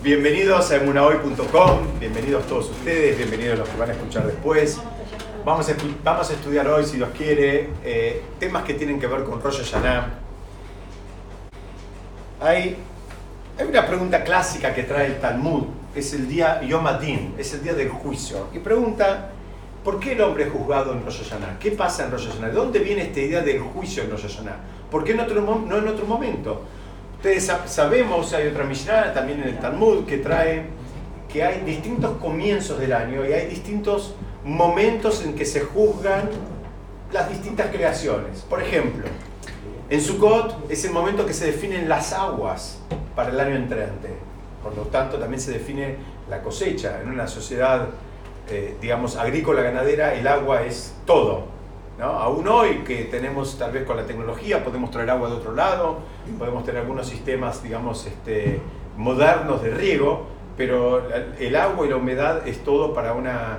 [0.00, 4.78] Bienvenidos a emunahoy.com, bienvenidos todos ustedes, bienvenidos los que van a escuchar después.
[5.44, 9.58] Vamos a, estudiar hoy, si Dios quiere, eh, temas que tienen que ver con Rosh
[9.58, 10.06] Hashanah.
[12.40, 12.76] Hay,
[13.68, 17.74] una pregunta clásica que trae el Talmud, es el día Yom Adin, es el día
[17.74, 18.46] del juicio.
[18.54, 19.32] Y pregunta,
[19.82, 21.58] ¿por qué el hombre es juzgado en Rosh Hashanah?
[21.58, 22.48] ¿Qué pasa en Rosh Hashanah?
[22.48, 24.58] ¿De dónde viene esta idea del juicio en Rosh Hashanah?
[24.92, 26.62] ¿Por qué no en otro momento?
[27.24, 30.66] Ustedes sabemos, hay otra Mishnah también en el Talmud que trae
[31.32, 36.28] que hay distintos comienzos del año y hay distintos momentos en que se juzgan
[37.14, 38.42] las distintas creaciones.
[38.42, 39.06] Por ejemplo,
[39.88, 42.78] en Sukkot es el momento que se definen las aguas
[43.16, 44.10] para el año entrante.
[44.62, 45.96] Por lo tanto, también se define
[46.28, 47.00] la cosecha.
[47.00, 47.88] En una sociedad,
[48.50, 51.53] eh, digamos, agrícola ganadera, el agua es todo.
[51.98, 52.04] ¿No?
[52.04, 55.98] Aún hoy que tenemos tal vez con la tecnología, podemos traer agua de otro lado,
[56.38, 58.60] podemos tener algunos sistemas, digamos, este,
[58.96, 60.26] modernos de riego,
[60.56, 61.02] pero
[61.38, 63.58] el agua y la humedad es todo para una,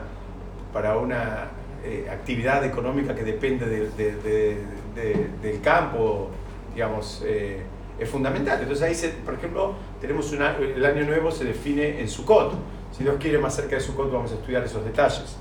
[0.72, 1.50] para una
[1.84, 6.30] eh, actividad económica que depende del campo,
[6.74, 7.62] digamos, eh,
[8.00, 8.60] es fundamental.
[8.62, 12.54] Entonces ahí, por ejemplo, tenemos el año nuevo se define en Sukkot.
[12.92, 15.38] Si Dios quiere, más cerca de Sukkot vamos a estudiar esos detalles.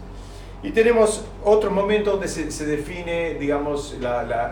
[0.65, 4.51] Y tenemos otro momento donde se, define, digamos, la,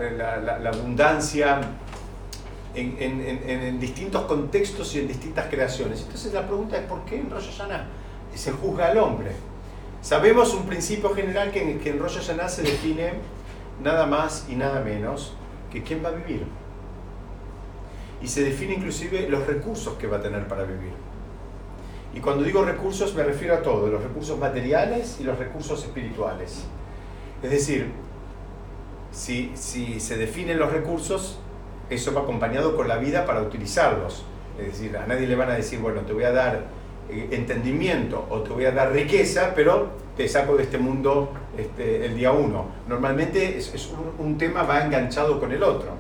[0.66, 1.62] abundancia
[2.74, 6.02] en, distintos contextos y en distintas creaciones.
[6.02, 7.86] Entonces la pregunta es, ¿por qué en Rosh Hashanah
[8.34, 9.30] se juzga al hombre?
[10.02, 13.14] Sabemos un principio general que en, que en Rosh Hashanah se define
[13.82, 15.32] nada más y nada menos
[15.72, 16.44] que quién va a vivir.
[18.20, 20.92] Y se define inclusive los recursos que va a tener para vivir.
[22.14, 26.64] Y cuando digo recursos me refiero a todo, los recursos materiales y los recursos espirituales.
[27.42, 27.90] Es decir,
[29.10, 31.38] si, si se definen los recursos,
[31.90, 34.24] eso va acompañado con la vida para utilizarlos.
[34.58, 36.64] Es decir, a nadie le van a decir, bueno, te voy a dar
[37.10, 42.06] eh, entendimiento o te voy a dar riqueza, pero te saco de este mundo este,
[42.06, 42.66] el día uno.
[42.88, 45.90] Normalmente es, un, tema va enganchado con el otro.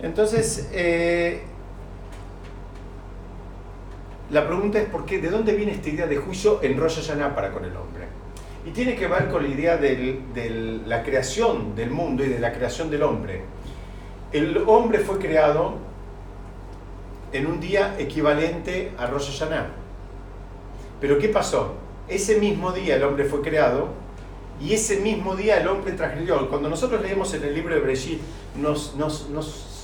[0.00, 1.42] Entonces, eh,
[4.30, 7.34] la pregunta es por qué, ¿de dónde viene esta idea de juicio en Rosh Hashanah
[7.34, 8.06] para con el hombre?
[8.64, 12.52] Y tiene que ver con la idea de la creación del mundo y de la
[12.52, 13.42] creación del hombre.
[14.32, 15.74] El hombre fue creado
[17.32, 19.66] en un día equivalente a Rosh Hashanah.
[21.00, 21.74] Pero ¿qué pasó?
[22.08, 23.88] Ese mismo día el hombre fue creado
[24.60, 26.48] y ese mismo día el hombre transgredió.
[26.48, 28.20] Cuando nosotros leemos en el libro de Breshit,
[28.60, 29.28] nos, nos,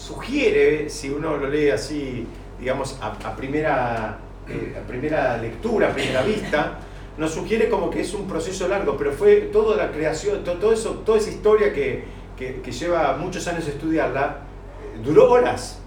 [0.09, 2.27] sugiere, si uno lo lee así,
[2.59, 6.79] digamos, a primera eh, a primera lectura, a primera vista,
[7.19, 11.03] nos sugiere como que es un proceso largo, pero fue toda la creación, todo, eso,
[11.05, 12.05] toda esa historia que,
[12.37, 14.39] que, lleva muchos años estudiarla,
[14.83, 15.81] eh, duró horas.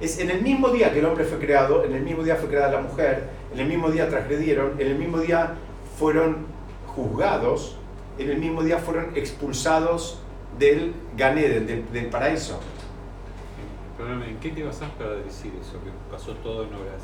[0.00, 2.48] Es en el mismo día que el hombre fue creado, en el mismo día fue
[2.48, 5.54] creada la mujer, en el mismo día transgredieron, en el mismo día
[5.98, 6.46] fueron
[6.86, 7.76] juzgados,
[8.18, 10.18] en el mismo día fueron expulsados
[10.58, 12.58] del Gané, del, paraíso.
[13.98, 17.02] ¿en qué te basás para decir eso, que pasó todo en horas?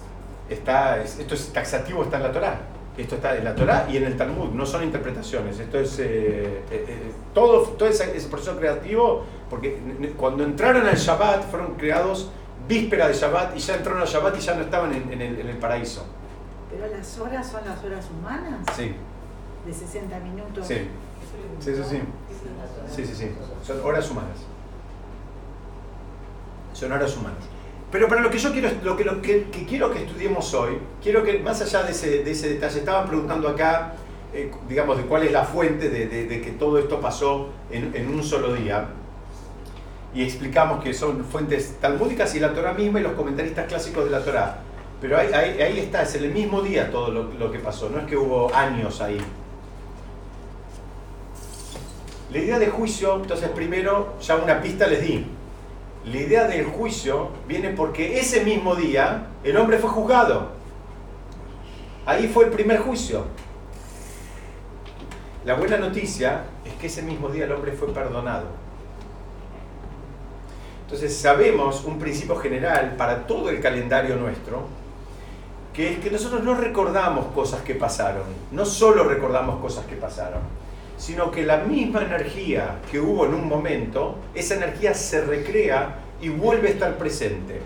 [0.51, 2.61] Está, esto es taxativo, está en la Torá.
[2.99, 5.59] Esto está en la Torá y en el Talmud, no son interpretaciones.
[5.59, 9.81] Esto es eh, eh, eh, todo, todo ese, proceso creativo, porque
[10.17, 12.31] cuando entraron al Shabbat fueron creados
[12.69, 15.49] víspera de Shabbat y ya entraron al Shabbat y ya no estaban en, el, en
[15.49, 16.05] el, paraíso.
[16.71, 18.67] ¿Pero las horas son las horas humanas?
[18.77, 18.95] Sí.
[19.67, 20.67] ¿De 60 minutos?
[20.67, 20.89] Sí.
[21.61, 22.01] Sí, sí, sí.
[22.95, 23.31] Sí, sí, sí.
[23.65, 24.39] Son horas humanas.
[26.73, 27.45] Son horas humanas.
[27.91, 31.61] Pero para lo que yo quiero, lo que, quiero que estudiemos hoy, quiero que más
[31.61, 33.95] allá de ese, de ese detalle, estaban preguntando acá,
[34.33, 38.55] eh, digamos, de cuál es la fuente de, que todo esto pasó en, un solo
[38.55, 38.87] día.
[40.15, 44.11] Y explicamos que son fuentes talmúdicas y la Torah misma y los comentaristas clásicos de
[44.11, 44.59] la Torah.
[45.01, 48.07] Pero ahí está, es en el mismo día todo lo, lo que pasó, no es
[48.07, 49.19] que hubo años ahí.
[52.31, 55.27] La idea de juicio, entonces primero ya una pista les di
[56.05, 60.49] la idea del juicio viene porque ese mismo día el hombre fue juzgado.
[62.07, 63.25] Ahí fue el primer juicio.
[65.45, 68.47] La buena noticia es que ese mismo día el hombre fue perdonado.
[70.83, 74.65] Entonces sabemos un principio general para todo el calendario nuestro,
[75.73, 80.41] que es que nosotros no recordamos cosas que pasaron, no solo recordamos cosas que pasaron,
[81.01, 86.29] sino que la misma energía que hubo en un momento, esa energía se recrea y
[86.29, 87.63] vuelve a estar presente.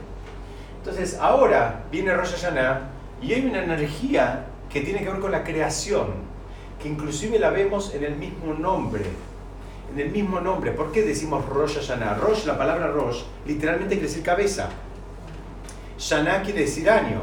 [0.78, 2.90] Entonces, ahora viene Rosh Hashanah
[3.20, 6.06] y hay una energía que tiene que ver con la creación,
[6.80, 9.02] que inclusive la vemos en el mismo nombre.
[9.92, 10.70] En el mismo nombre.
[10.70, 12.14] ¿Por qué decimos Rosh Hashanah?
[12.14, 14.68] Rosh, la palabra Rosh, literalmente quiere decir cabeza.
[15.98, 17.22] Shana quiere decir año.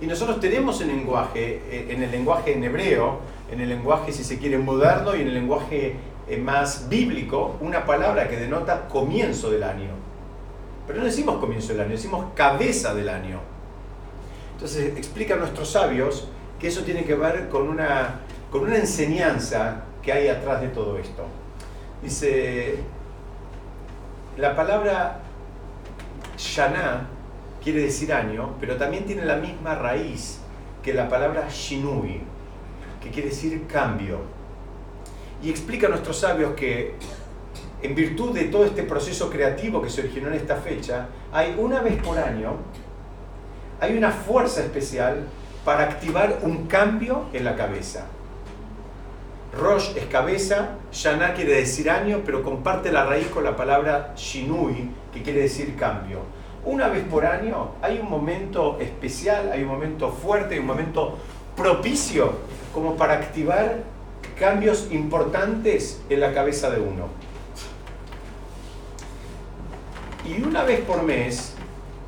[0.00, 4.24] Y nosotros tenemos en, lenguaje, eh, en el lenguaje en hebreo, en el lenguaje, si
[4.24, 5.96] se quiere, moderno y en el lenguaje
[6.28, 9.90] eh, más bíblico, una palabra que denota comienzo del año.
[10.86, 13.40] Pero no decimos comienzo del año, decimos cabeza del año.
[14.54, 16.28] Entonces explican nuestros sabios
[16.58, 20.98] que eso tiene que ver con una, con una enseñanza que hay atrás de todo
[20.98, 21.24] esto.
[22.02, 22.78] Dice,
[24.36, 25.20] la palabra
[26.36, 27.08] Shana
[27.62, 30.40] quiere decir año, pero también tiene la misma raíz
[30.82, 32.20] que la palabra Shinui,
[33.02, 34.20] que quiere decir cambio.
[35.42, 36.94] Y explica a nuestros sabios que
[37.82, 41.80] en virtud de todo este proceso creativo que se originó en esta fecha, hay una
[41.80, 42.56] vez por año,
[43.80, 45.26] hay una fuerza especial
[45.64, 48.06] para activar un cambio en la cabeza.
[49.58, 54.90] Rosh es cabeza, Shana quiere decir año, pero comparte la raíz con la palabra Shinui,
[55.12, 56.20] que quiere decir cambio.
[56.64, 61.18] Una vez por año hay un momento especial, hay un momento fuerte, hay un momento
[61.56, 62.32] propicio
[62.72, 63.82] como para activar
[64.38, 67.08] cambios importantes en la cabeza de uno.
[70.24, 71.54] Y una vez por mes,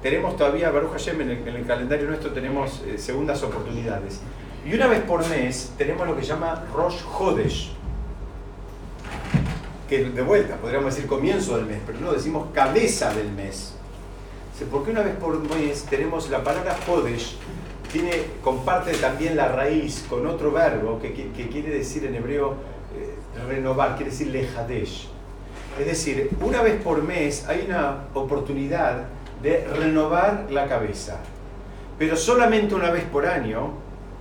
[0.03, 4.21] tenemos todavía, Baruch Hashem, en el, calendario nuestro tenemos eh, segundas oportunidades.
[4.65, 7.73] Y una vez por mes tenemos lo que se llama Rosh Hodesh,
[9.89, 13.75] que de vuelta podríamos decir comienzo del mes, pero no decimos cabeza del mes.
[14.71, 17.37] Porque una vez por mes tenemos la palabra Hodesh,
[17.95, 18.11] tiene,
[18.43, 22.55] comparte también la raíz con otro verbo que, quiere decir en hebreo
[22.97, 23.15] eh,
[23.47, 25.09] renovar, quiere decir lejadesh.
[25.79, 29.05] Es decir, una vez por mes hay una oportunidad
[29.41, 31.21] de renovar la cabeza,
[31.97, 33.75] pero solamente una vez por año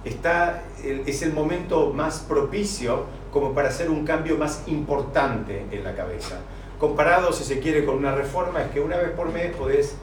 [0.05, 5.95] está, es el momento más propicio como para hacer un cambio más importante en la
[5.95, 6.37] cabeza.
[6.79, 9.95] Comparado, si se quiere, con una reforma, es que una vez por mes podés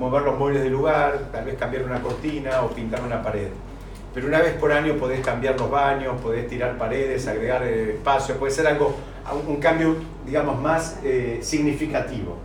[0.00, 3.48] mover los muebles del lugar, tal vez cambiar una cortina o pintar una pared.
[4.14, 8.36] Pero una vez por año podés cambiar los baños, podés tirar paredes, agregar eh, espacio,
[8.36, 8.96] puede ser algo,
[9.46, 12.38] un cambio, digamos, más eh, significativo.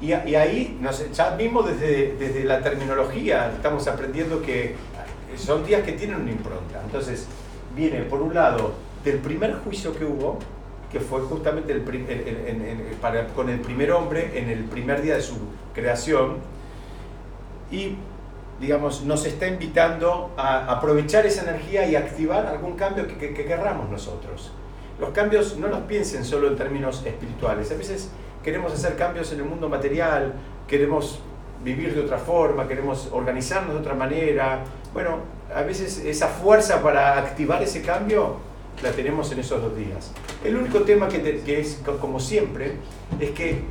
[0.00, 0.80] Y, ahí,
[1.12, 4.74] ya mismo desde, desde la terminología estamos aprendiendo que
[5.36, 6.80] son días que tienen una impronta.
[6.82, 7.26] Entonces,
[7.76, 8.72] viene por un lado
[9.04, 10.38] del primer juicio que hubo,
[10.90, 11.82] que fue justamente el,
[13.00, 15.36] para, con el primer hombre en el primer día de su
[15.74, 16.53] creación,
[17.74, 17.96] y
[18.60, 23.90] digamos, nos está invitando a aprovechar esa energía y activar algún cambio que, que, querramos
[23.90, 24.52] nosotros.
[25.00, 28.10] Los cambios no los piensen solo en términos espirituales, a veces
[28.44, 30.34] queremos hacer cambios en el mundo material,
[30.68, 31.18] queremos
[31.64, 34.62] vivir de otra forma, queremos organizarnos de otra manera.
[34.92, 35.18] Bueno,
[35.52, 38.36] a veces esa fuerza para activar ese cambio
[38.82, 40.12] la tenemos en esos dos días.
[40.44, 42.76] El único tema que, que es, como siempre,
[43.18, 43.62] es que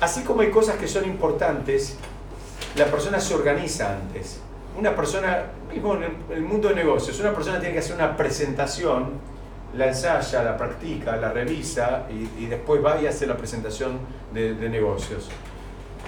[0.00, 1.96] así como hay cosas que son importantes,
[2.76, 4.40] la persona se organiza antes.
[4.78, 9.10] Una persona, mismo en el mundo de negocios, una persona tiene que hacer una presentación,
[9.76, 13.98] la ensaya, la practica, la revisa y, después va y hace la presentación
[14.32, 15.28] de, de negocios.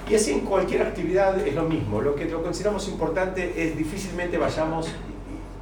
[0.09, 2.01] Y así en cualquier actividad es lo mismo.
[2.01, 4.89] Lo que lo consideramos importante es difícilmente vayamos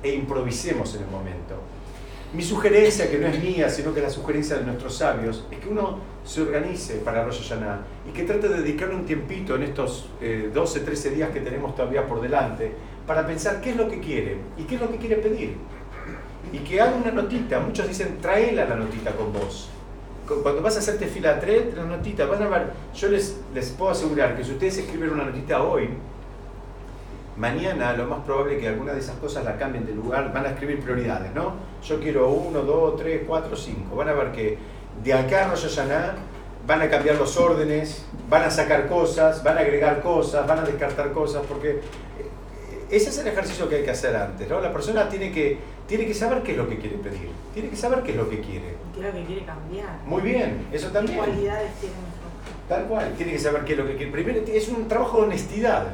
[0.02, 1.56] e improvisemos en el momento.
[2.34, 5.58] Mi sugerencia, que no es mía, sino que es la sugerencia de nuestros sabios, es
[5.58, 9.64] que uno se organice para Rosh Hashanah y que trate de dedicarle un tiempito en
[9.64, 12.72] estos 12, eh, 13 días que tenemos todavía por delante
[13.06, 15.56] para pensar qué es lo que quiere y qué es lo que quiere pedir.
[16.52, 17.60] Y que haga una notita.
[17.60, 19.70] Muchos dicen, tráela la notita con vos
[20.40, 23.90] cuando vas a hacerte fila 3, la notita, van a ver, yo les, les puedo
[23.90, 25.90] asegurar que si ustedes escriben una notita hoy,
[27.36, 30.46] mañana lo más probable es que alguna de esas cosas la cambien de lugar, van
[30.46, 31.54] a escribir prioridades, ¿no?
[31.84, 33.96] Yo quiero 1, 2, 3, 4, 5.
[33.96, 34.58] Van a ver que
[35.02, 36.14] de acá a Rosh Hashanah
[36.66, 40.62] van a cambiar los órdenes, van a sacar cosas, van a agregar cosas, van a
[40.62, 41.80] descartar cosas, porque eh,
[42.90, 44.60] ese es el ejercicio que hay que hacer antes, ¿no?
[44.60, 45.58] La persona tiene que,
[45.88, 48.28] tiene que saber qué es lo que quiere pedir, tiene que saber qué es lo
[48.28, 49.98] que quiere que quiere cambiar.
[50.06, 51.18] Muy bien, eso también.
[51.18, 51.94] ¿Qué cualidades tiene
[52.68, 54.12] Tal cual, tiene que saber qué es lo que quiere.
[54.12, 55.88] Primero es un trabajo de honestidad,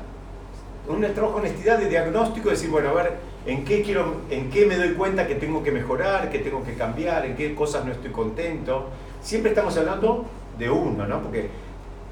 [0.87, 3.15] un trabajo de honestidad, de diagnóstico, de decir, bueno, a ver,
[3.49, 6.75] ¿en qué, quiero, ¿en qué me doy cuenta que tengo que mejorar, que tengo que
[6.75, 8.91] cambiar, en qué cosas no estoy contento?
[9.23, 10.27] Siempre estamos hablando
[10.59, 11.23] de uno, ¿no?
[11.23, 11.49] Porque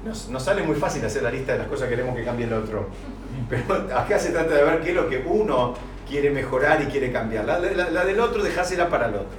[0.03, 2.47] nos, nos sale muy fácil hacer la lista de las cosas que queremos que cambie
[2.47, 2.87] el otro.
[3.49, 5.75] Pero acá se trata de ver qué es lo que uno
[6.09, 7.45] quiere mejorar y quiere cambiar.
[7.45, 9.37] La, la, la del otro, dejársela para el otro.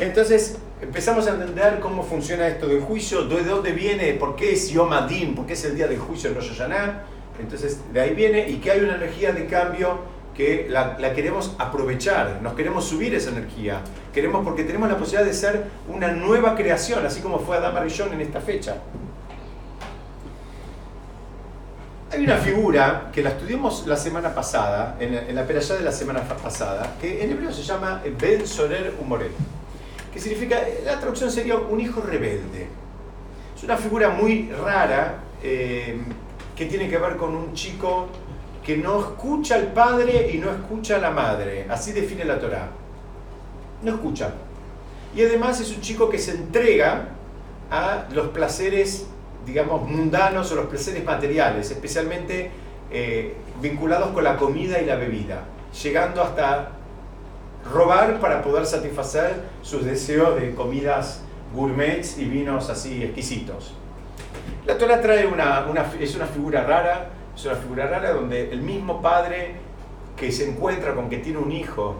[0.00, 4.68] Entonces empezamos a entender cómo funciona esto del juicio, de dónde viene, por qué es
[4.70, 7.04] Yom Adin, por qué es el día del juicio en Rosh Hashanah.
[7.40, 10.00] Entonces de ahí viene y que hay una energía de cambio
[10.34, 13.80] que la, queremos aprovechar, nos queremos subir esa energía,
[14.12, 18.12] queremos porque tenemos la posibilidad de ser una nueva creación, así como fue Adam Arishon
[18.12, 18.76] en esta fecha.
[22.10, 25.92] Hay una figura que la estudiamos la semana pasada, en, en la peralla de la
[25.92, 29.32] semana pasada, que en hebreo se llama Ben Soler Humoret,
[30.12, 32.68] que significa, la traducción sería un hijo rebelde.
[33.56, 35.96] Es una figura muy rara eh,
[36.54, 38.08] que tiene que ver con un chico
[38.64, 41.66] que no escucha al padre y no escucha a la madre.
[41.68, 42.68] Así define la Torá.
[43.82, 44.32] No escucha.
[45.14, 47.08] Y además es un chico que se entrega
[47.70, 49.06] a los placeres,
[49.44, 52.50] digamos, mundanos o los placeres materiales, especialmente
[52.90, 55.44] eh, vinculados con la comida y la bebida,
[55.82, 56.70] llegando hasta
[57.72, 61.22] robar para poder satisfacer sus deseos de comidas
[61.54, 63.74] gourmets y vinos así exquisitos.
[64.66, 65.66] La Torah trae una,
[65.98, 67.10] es una figura rara,
[67.42, 69.54] es una figura rara donde el mismo padre
[70.16, 71.96] que se encuentra con que tiene un hijo,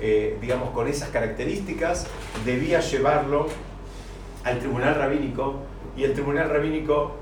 [0.00, 2.06] eh, digamos, con esas características,
[2.44, 3.46] debía llevarlo
[4.44, 5.56] al tribunal rabínico
[5.96, 7.12] y el tribunal rabínico,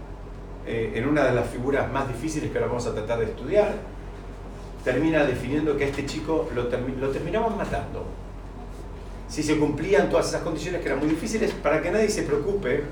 [0.66, 3.74] eh, en una de las figuras más difíciles que ahora vamos a tratar de estudiar,
[4.84, 8.04] termina definiendo que a este chico lo, termi- lo terminaban matando.
[9.28, 12.82] Si se cumplían todas esas condiciones que eran muy difíciles, para que nadie se preocupe,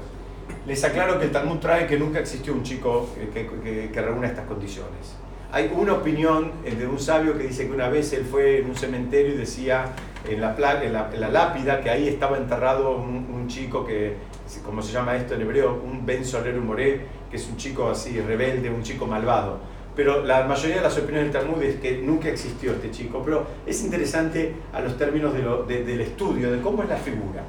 [0.69, 4.45] les aclaro que el Talmud trae que nunca existió un chico que, que, reúna estas
[4.45, 5.17] condiciones.
[5.51, 8.77] Hay una opinión de un sabio que dice que una vez él fue en un
[8.77, 9.87] cementerio y decía
[10.29, 14.17] en la, pla- en la, lápida que ahí estaba enterrado un, chico que,
[14.63, 18.21] como se llama esto en hebreo, un Ben Soler Moré, que es un chico así
[18.21, 19.61] rebelde, un chico malvado.
[19.97, 23.23] Pero la mayoría de las opiniones del Talmud es que nunca existió este chico.
[23.25, 25.33] Pero es interesante a los términos
[25.67, 27.43] del estudio, de cómo es la figura.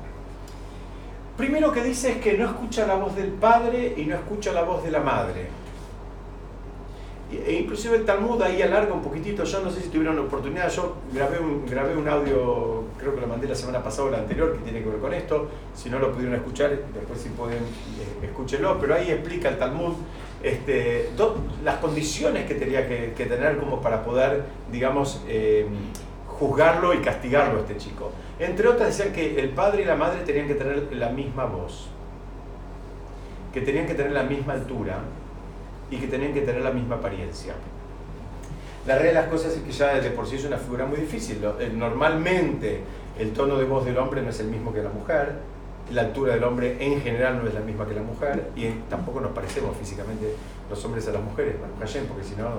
[1.39, 4.63] Primero que dice es que no escucha la voz del padre y no escucha la
[4.63, 5.47] voz de la madre.
[7.31, 10.69] E inclusive el Talmud ahí alarga un poquitito, yo no sé si tuvieron la oportunidad,
[10.69, 14.17] yo grabé un, grabé un audio, creo que lo mandé la semana pasada o la
[14.17, 17.59] anterior, que tiene que ver con esto, si no lo pudieron escuchar, después si pueden,
[17.59, 19.93] eh, escúchenlo, pero ahí explica el Talmud
[20.43, 21.11] este,
[21.63, 25.65] las condiciones que tenía que, que tener como para poder, digamos, eh,
[26.39, 28.11] juzgarlo y castigarlo a este chico.
[28.39, 31.87] Entre otras decían que el padre y la madre tenían que tener la misma voz,
[33.53, 34.99] que tenían que tener la misma altura
[35.91, 37.53] y que tenían que tener la misma apariencia.
[38.87, 40.97] La realidad de las cosas es que ya de por sí es una figura muy
[40.97, 41.43] difícil.
[41.59, 42.81] Eh, Normalmente
[43.19, 45.33] el tono de voz del hombre no es el mismo que la mujer,
[45.91, 49.19] la altura del hombre en general no es la misma que la mujer y tampoco
[49.19, 50.35] nos parecemos físicamente
[50.69, 51.55] los hombres a las mujeres,
[52.07, 52.49] porque si no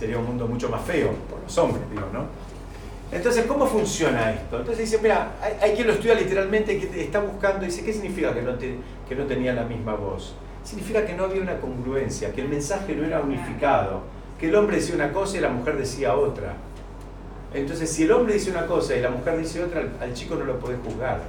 [0.00, 2.24] sería un mundo mucho más feo por los hombres, digo, ¿no?
[3.12, 4.60] Entonces, ¿cómo funciona esto?
[4.60, 8.40] Entonces dice, mira, hay, quien lo estudia literalmente, que está buscando, dice, ¿qué significa que
[8.40, 8.78] no, te-
[9.28, 10.34] tenía la misma voz?
[10.64, 14.02] Significa que no había una congruencia, que el mensaje no era unificado,
[14.38, 16.54] que el hombre decía una cosa y la mujer decía otra.
[17.52, 20.44] Entonces, si el hombre dice una cosa y la mujer dice otra, al chico no
[20.44, 21.20] lo puede juzgar.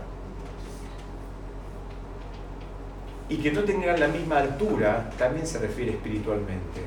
[3.27, 6.81] Y que no tengan la misma altura también se refiere espiritualmente.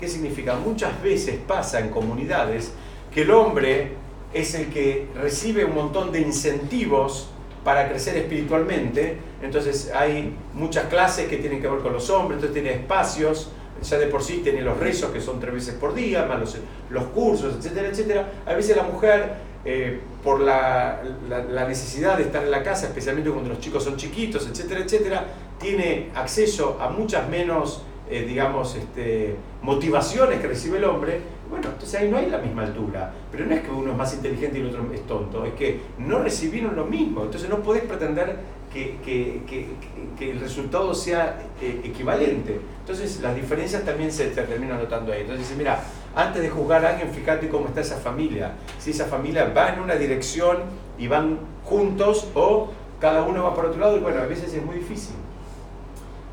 [0.00, 0.54] ¿Qué significa?
[0.56, 2.72] Muchas veces pasa en comunidades
[3.14, 3.92] que el hombre
[4.32, 7.28] es el que recibe un montón de incentivos
[7.64, 9.18] para crecer espiritualmente.
[9.42, 13.50] Entonces hay muchas clases que tienen que ver con los hombres, entonces tiene espacios,
[13.82, 16.56] ya de por sí tiene los rezos que son tres veces por día, los,
[16.88, 18.32] los cursos, etcétera, etcétera.
[18.46, 19.34] A veces la mujer,
[19.66, 23.84] eh, por la, la- la necesidad de estar en la casa, especialmente cuando los chicos
[23.84, 25.26] son chiquitos, etcétera, etcétera,
[25.58, 31.20] tiene acceso a muchas menos, eh, digamos, este, motivaciones que recibe el hombre.
[31.48, 33.12] Bueno, entonces ahí no hay la misma altura.
[33.30, 35.80] Pero no es que uno es más inteligente y el otro es tonto, es que
[35.98, 37.22] no recibieron lo mismo.
[37.24, 38.36] Entonces no podés pretender
[38.72, 42.60] que, que- que- el resultado sea eh, equivalente.
[42.80, 45.22] Entonces las diferencias también se terminan notando ahí.
[45.22, 45.82] Entonces dice, mira,
[46.14, 48.52] antes de juzgar a alguien, fíjate cómo está esa familia.
[48.78, 50.58] Si esa familia va en una dirección
[50.98, 52.68] y van juntos o
[53.00, 55.14] cada uno va por otro lado y bueno, a veces es muy difícil.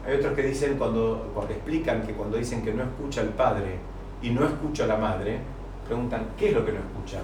[0.07, 3.75] Hay otros que dicen, cuando, explican que cuando dicen que no escucha al padre
[4.21, 5.39] y no escucha a la madre,
[5.85, 7.19] preguntan, ¿qué es lo que no escucha?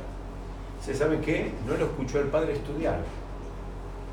[0.82, 1.52] ¿Se saben qué?
[1.66, 3.00] No lo escuchó el padre estudiar.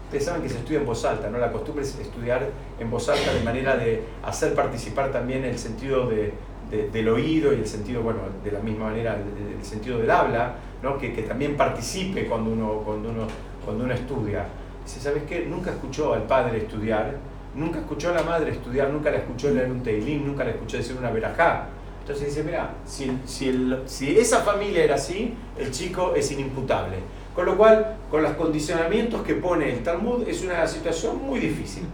[0.05, 1.39] Ustedes saben que se estudia en voz alta, ¿no?
[1.39, 2.49] La costumbre es estudiar
[2.79, 6.33] en voz alta de manera de hacer participar también el sentido de-
[6.71, 10.55] de- del oído y el sentido, bueno, de la misma manera, el, sentido del habla,
[10.83, 10.97] ¿no?
[10.97, 13.27] Que, que también participe cuando uno, cuando uno,
[13.65, 14.47] cuando uno estudia.
[14.85, 15.47] Dice, ¿sabes qué?
[15.47, 17.15] Nunca escuchó al padre estudiar,
[17.55, 20.77] nunca escuchó a la madre estudiar, nunca la escuchó leer un teilín, nunca la escuchó
[20.77, 21.69] decir una verajá.
[22.01, 26.97] Entonces dice, mira, si, si, si esa familia era así, el chico es inimputable.
[27.35, 31.85] Con lo cual, con los condicionamientos que pone el Talmud, es una situación muy difícil.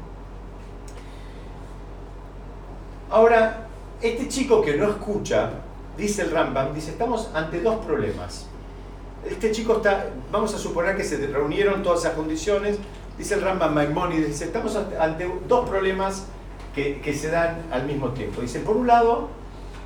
[3.10, 3.66] Ahora,
[4.00, 5.50] este chico que no escucha,
[5.96, 8.46] dice el Rambam, dice, estamos ante dos problemas.
[9.28, 12.78] Este chico está, vamos a suponer que se reunieron todas esas condiciones,
[13.18, 16.26] dice el Rambam Maimónides, dice, estamos ante- dos problemas
[16.74, 18.40] que, que se dan al mismo tiempo.
[18.40, 19.28] Dice, por un lado,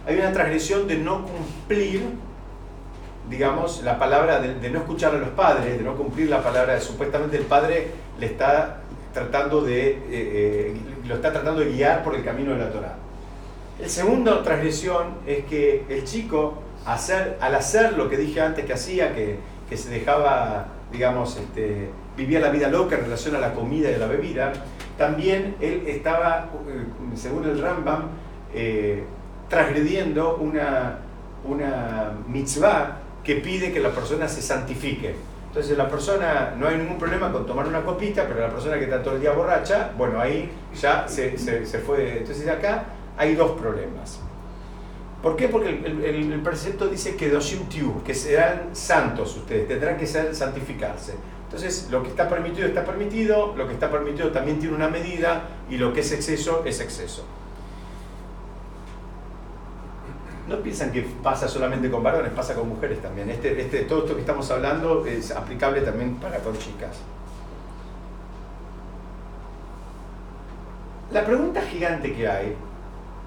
[0.06, 2.02] hay una transgresión de no cumplir,
[3.28, 6.80] digamos, la palabra, de, no escuchar a los padres, de no cumplir la palabra, de,
[6.80, 8.80] supuestamente el padre le está
[9.14, 12.96] tratando de, eh, eh, lo está tratando de guiar por el camino de la Torah.
[13.78, 19.14] El segundo transgresión es que el chico, al hacer lo que dije antes que hacía,
[19.14, 23.90] que, que se dejaba, digamos, este, vivía la vida loca en relación a la comida
[23.90, 24.52] y a la bebida,
[24.98, 26.84] también él estaba, eh,
[27.14, 28.08] según el Rambam,
[28.54, 29.04] eh,
[29.48, 30.98] transgrediendo una,
[31.44, 35.14] una mitzvah que pide que la persona se santifique.
[35.48, 38.84] Entonces la persona, no hay ningún problema con tomar una copita, pero la persona que
[38.84, 42.18] está todo el día borracha, bueno, ahí ya se, se, se fue.
[42.18, 42.84] Entonces acá
[43.16, 44.20] hay dos problemas.
[45.22, 45.48] ¿Por qué?
[45.48, 47.66] Porque el, el, el precepto dice que doshim
[48.04, 51.14] que serán santos ustedes, tendrán que ser, santificarse.
[51.50, 55.48] Entonces, lo que está permitido está permitido, lo que está permitido también tiene una medida
[55.68, 57.24] y lo que es exceso es exceso.
[60.46, 63.30] No piensan que pasa solamente con varones, pasa con mujeres también.
[63.30, 67.00] Este, este, todo esto que estamos hablando es aplicable también para con chicas.
[71.10, 72.54] La pregunta gigante que hay,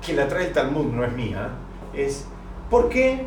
[0.01, 1.49] que la trae el Talmud, no es mía,
[1.93, 2.25] es
[2.69, 3.25] ¿por qué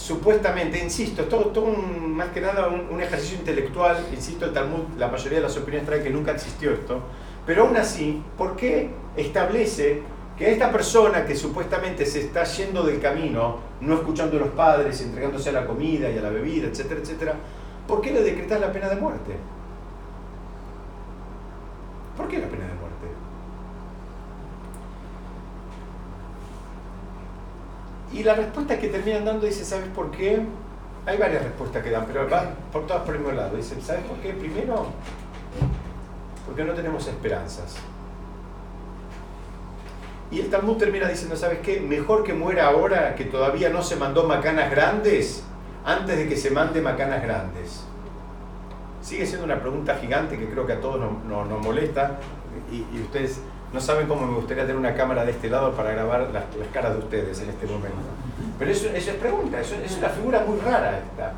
[0.00, 4.96] supuestamente, insisto, es todo, todo un, más que nada un, ejercicio intelectual, insisto, el Talmud,
[4.96, 7.02] la mayoría de las opiniones trae que nunca existió esto,
[7.44, 10.02] pero aún así, ¿por qué establece
[10.38, 15.02] que esta persona que supuestamente se está yendo del camino, no escuchando a los padres,
[15.02, 17.34] entregándose a la comida y a la bebida, etcétera, etcétera,
[17.86, 19.36] ¿por qué le decretas la pena de muerte?
[22.16, 22.90] ¿Por qué la pena de muerte?
[28.12, 30.40] Y la respuesta que terminan dando dice, ¿sabes por qué?
[31.06, 33.56] Hay varias respuestas que dan, pero van por todas por el mismo lado.
[33.56, 34.32] Dicen, ¿sabes por qué?
[34.32, 34.86] Primero,
[36.44, 37.76] porque no tenemos esperanzas.
[40.30, 41.80] Y el Talmud termina diciendo, ¿sabes qué?
[41.80, 45.44] Mejor que muera ahora que todavía no se mandó macanas grandes
[45.84, 47.84] antes de que se mande macanas grandes.
[49.02, 52.18] Sigue siendo una pregunta gigante que creo que a todos nos, molesta
[52.70, 53.40] y ustedes
[53.72, 56.68] no saben cómo me gustaría tener una cámara de este lado para grabar las, las
[56.72, 57.98] caras de ustedes en este momento.
[58.58, 61.32] Pero eso, eso es pregunta, eso, es una figura muy rara esta.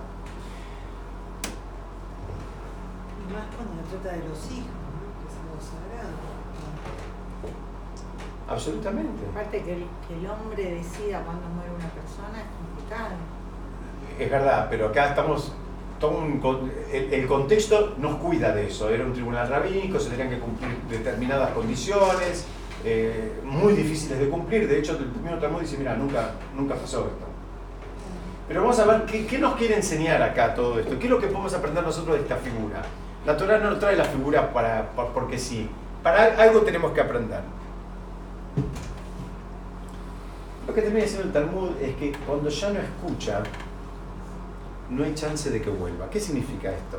[3.20, 5.12] Y más cuando se trata de los hijos, ¿no?
[5.20, 6.16] que es algo sagrado.
[8.48, 9.26] Absolutamente.
[9.30, 13.14] Aparte que el, que el hombre decida cuándo muere una persona es complicado.
[14.18, 15.52] Es verdad, pero acá estamos
[16.92, 18.90] el, contexto nos cuida de eso.
[18.90, 22.46] Era un tribunal rabínico, se tenían que cumplir determinadas condiciones,
[22.84, 24.68] eh, muy difíciles de cumplir.
[24.68, 27.26] De hecho, el primer Talmud dice, mira, nunca, nunca pasó esto.
[28.48, 30.98] Pero vamos a ver ¿qué, nos quiere enseñar acá todo esto.
[30.98, 32.82] ¿Qué es lo que podemos aprender nosotros de esta figura?
[33.24, 35.68] La Torah no trae la figura para, porque sí.
[36.02, 37.40] Para algo tenemos que aprender.
[40.66, 43.42] Lo que termina diciendo el Talmud es que cuando ya no escucha,
[44.92, 46.10] no hay chance de que vuelva.
[46.10, 46.98] ¿Qué significa esto?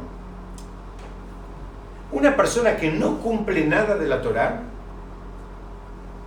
[2.12, 4.62] Una persona que no cumple nada de la Torah,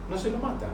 [0.08, 0.66] no se lo mata.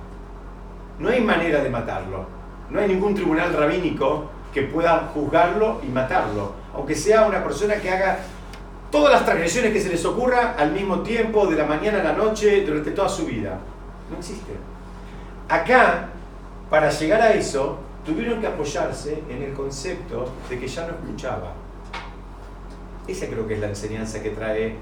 [0.98, 2.26] No hay manera de matarlo.
[2.70, 6.52] No hay ningún tribunal rabínico que pueda juzgarlo y matarlo.
[6.74, 8.18] Aunque sea una persona que haga
[8.90, 12.12] todas las transgresiones que se les ocurra al mismo tiempo, de la mañana a la
[12.12, 13.59] noche, durante toda su vida.
[14.11, 14.52] No existe.
[15.48, 16.09] Acá,
[16.70, 21.54] para llegar a eso, tuvieron que apoyarse en el concepto de que ya no escuchaba.
[23.06, 24.76] Esa creo que es la enseñanza que trae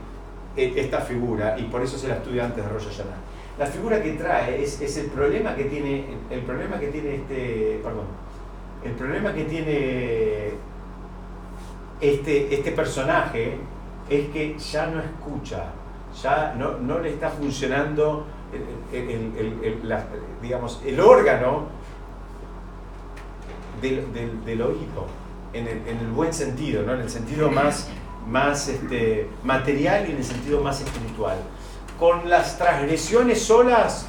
[0.56, 3.16] esta figura y por eso se la estudia antes de Rosh Hashanah.
[3.58, 7.80] La figura que trae es, es, el problema que tiene el problema que tiene este
[7.82, 8.06] perdón
[8.82, 10.50] el problema que tiene
[12.00, 13.58] este, este personaje
[14.08, 15.64] es que ya no escucha
[16.22, 18.26] ya no, no le está funcionando
[18.92, 19.78] el, el, el,
[20.40, 21.66] digamos el órgano
[23.80, 24.12] del,
[24.44, 25.06] del, oído,
[25.52, 26.94] en el, en el, buen sentido, ¿no?
[26.94, 27.88] en el sentido más,
[28.26, 31.36] más este, material y en el sentido más espiritual.
[31.98, 34.06] Con las transgresiones solas,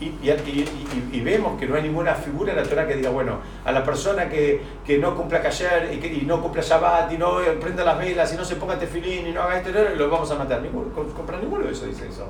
[0.00, 3.84] y, vemos que no hay ninguna figura en la Torah que diga, bueno, a la
[3.84, 7.98] persona que, que no cumpla Kasher y, que, no cumpla Shabbat y no prenda las
[7.98, 10.60] velas y no se ponga tefilín y no haga esto, lo vamos a matar.
[10.62, 12.28] Ninguno, compra ninguno de eso dice eso.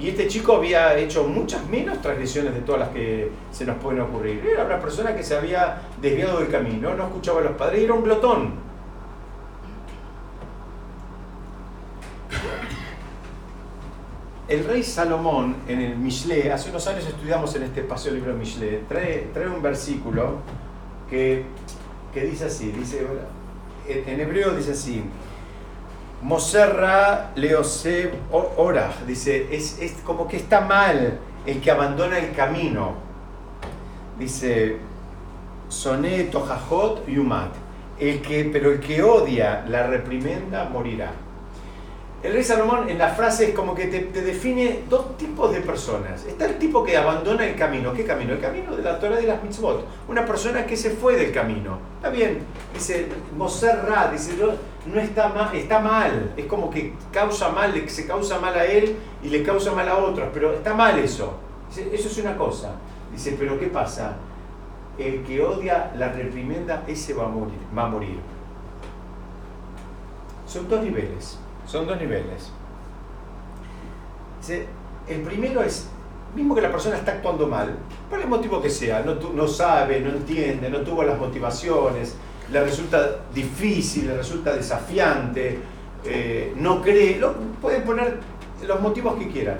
[0.00, 4.00] Y este chico había hecho muchas menos transgresiones de todas las que se nos pueden
[4.00, 4.42] ocurrir.
[4.46, 7.92] Era una persona que se había desviado del camino, no escuchaba a los padres, era
[7.92, 8.70] un glotón.
[14.48, 18.84] El rey Salomón en el Mishle, hace unos años estudiamos en este espacio libro Mishle,
[18.88, 20.38] trae, trae un versículo
[21.10, 21.44] que,
[22.12, 23.06] que dice así, dice,
[23.86, 25.04] en hebreo dice así,
[26.22, 32.94] Moserra Leose Ora, dice, es, es como que está mal el que abandona el camino.
[34.18, 34.76] Dice,
[35.68, 37.52] Soné Tojajot Yumat,
[37.98, 41.12] el que, pero el que odia la reprimenda morirá.
[42.22, 46.26] El rey Salomón en la frase es como que te, define dos tipos de personas.
[46.26, 47.94] Está el tipo que abandona el camino.
[47.94, 48.34] ¿Qué camino?
[48.34, 49.86] El camino de la Torah de las mitzvot.
[50.06, 51.78] Una persona que se fue del camino.
[51.96, 52.40] Está bien.
[52.74, 54.32] Dice, Moserra, dice,
[54.86, 56.32] no, está mal, está mal.
[56.36, 59.98] Es como que causa mal, se causa mal a él y le causa mal a
[59.98, 60.28] otros.
[60.32, 61.34] Pero está mal eso.
[61.70, 62.72] eso es una cosa.
[63.12, 64.16] Dice, pero ¿qué pasa?
[64.98, 67.58] El que odia la reprimenda, ese va a morir.
[67.76, 68.18] Va a morir.
[70.46, 71.38] Son dos niveles.
[71.66, 72.52] Son dos niveles.
[75.06, 75.88] El primero es,
[76.34, 77.76] mismo que la persona está actuando mal,
[78.08, 82.16] por el motivo que sea, no, no sabe, no entiende, no tuvo las motivaciones,
[82.50, 85.58] le resulta difícil, le resulta desafiante,
[86.04, 88.18] eh, no cree, lo, pueden poner
[88.66, 89.58] los motivos que quieran.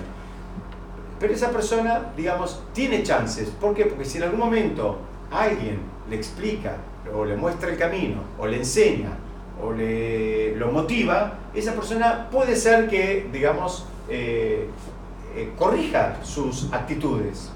[1.19, 3.49] Pero esa persona, digamos, tiene chances.
[3.49, 3.85] ¿Por qué?
[3.85, 4.97] Porque si en algún momento
[5.31, 6.77] alguien le explica
[7.13, 9.11] o le muestra el camino o le enseña
[9.63, 14.67] o le, lo motiva, esa persona puede ser que, digamos, eh,
[15.35, 17.51] eh, corrija sus actitudes.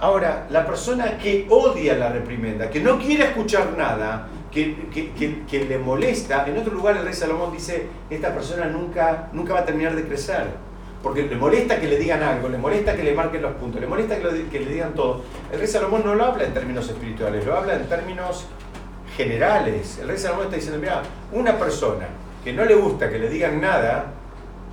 [0.00, 5.78] Ahora, la persona que odia la reprimenda, que no quiere escuchar nada, que, que, le
[5.78, 9.94] molesta, en otro lugar el rey Salomón dice, esta persona nunca, nunca va a terminar
[9.94, 10.46] de crecer,
[11.02, 13.86] porque le molesta que le digan algo, le molesta que le marquen los puntos, le
[13.86, 15.22] molesta que, que le digan todo.
[15.52, 18.46] El rey Salomón no lo habla en términos espirituales, lo habla en términos
[19.16, 19.98] generales.
[20.00, 22.08] El rey Salomón está diciendo, mira, una persona
[22.42, 24.06] que no le gusta que le digan nada,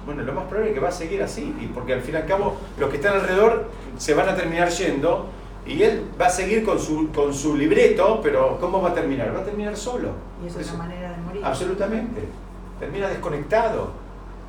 [0.06, 2.26] bueno, lo más probable es que va a seguir así, porque al fin y al
[2.26, 5.30] cabo los que están alrededor se van a terminar yendo
[5.65, 9.36] y él va a seguir con su, con su libreto, pero ¿cómo va a terminar?
[9.36, 10.10] Va a terminar solo.
[10.43, 11.41] Y es una manera de morir.
[11.43, 12.21] Absolutamente.
[12.80, 13.91] Termina desconectado.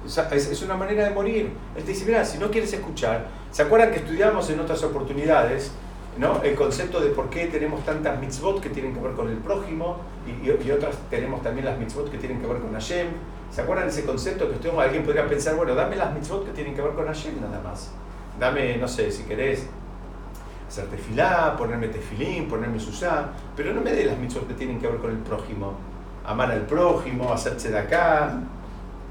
[0.05, 1.51] Es, es, una manera de morir.
[1.75, 5.73] Él te dice, mira, si no quieres escuchar, ¿se acuerdan que estudiamos en otras oportunidades
[6.19, 6.43] ¿no?
[6.43, 9.97] el concepto de por qué tenemos tantas mitzvot que tienen que ver con el prójimo
[10.27, 13.09] y, y, otras tenemos también las mitzvot que tienen que ver con Hashem.
[13.51, 16.53] ¿Se acuerdan de ese concepto que usted, alguien podría pensar, bueno, dame las mitzvot que
[16.53, 17.91] tienen que ver con Hashem nada más?
[18.39, 19.67] Dame, no sé, si querés
[20.69, 24.89] hacer tefilá, ponerme tefilín, ponerme susá, pero no me dé las mitzvot que tienen que
[24.89, 25.75] ver con el prójimo.
[26.25, 28.41] Amar al prójimo, hacerse de acá,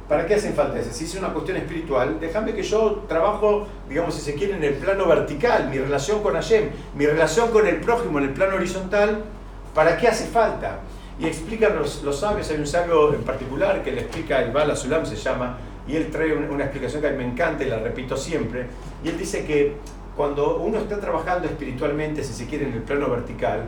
[0.07, 0.91] ¿Para qué hacen falta eso?
[0.93, 4.75] Si es una cuestión espiritual, déjame que yo trabajo, digamos, si se quiere, en el
[4.75, 9.23] plano vertical, mi relación con Hashem, mi relación con el prójimo en el plano horizontal,
[9.73, 10.81] ¿para qué hace falta?
[11.19, 14.75] Y explican los, los sabios, hay un sabio en particular que le explica, el Bala
[14.75, 17.79] Sulam se llama, y él trae una explicación que a mí me encanta y la
[17.79, 18.67] repito siempre,
[19.03, 19.75] y él dice que
[20.15, 23.65] cuando uno está trabajando espiritualmente, si se quiere, en el plano vertical,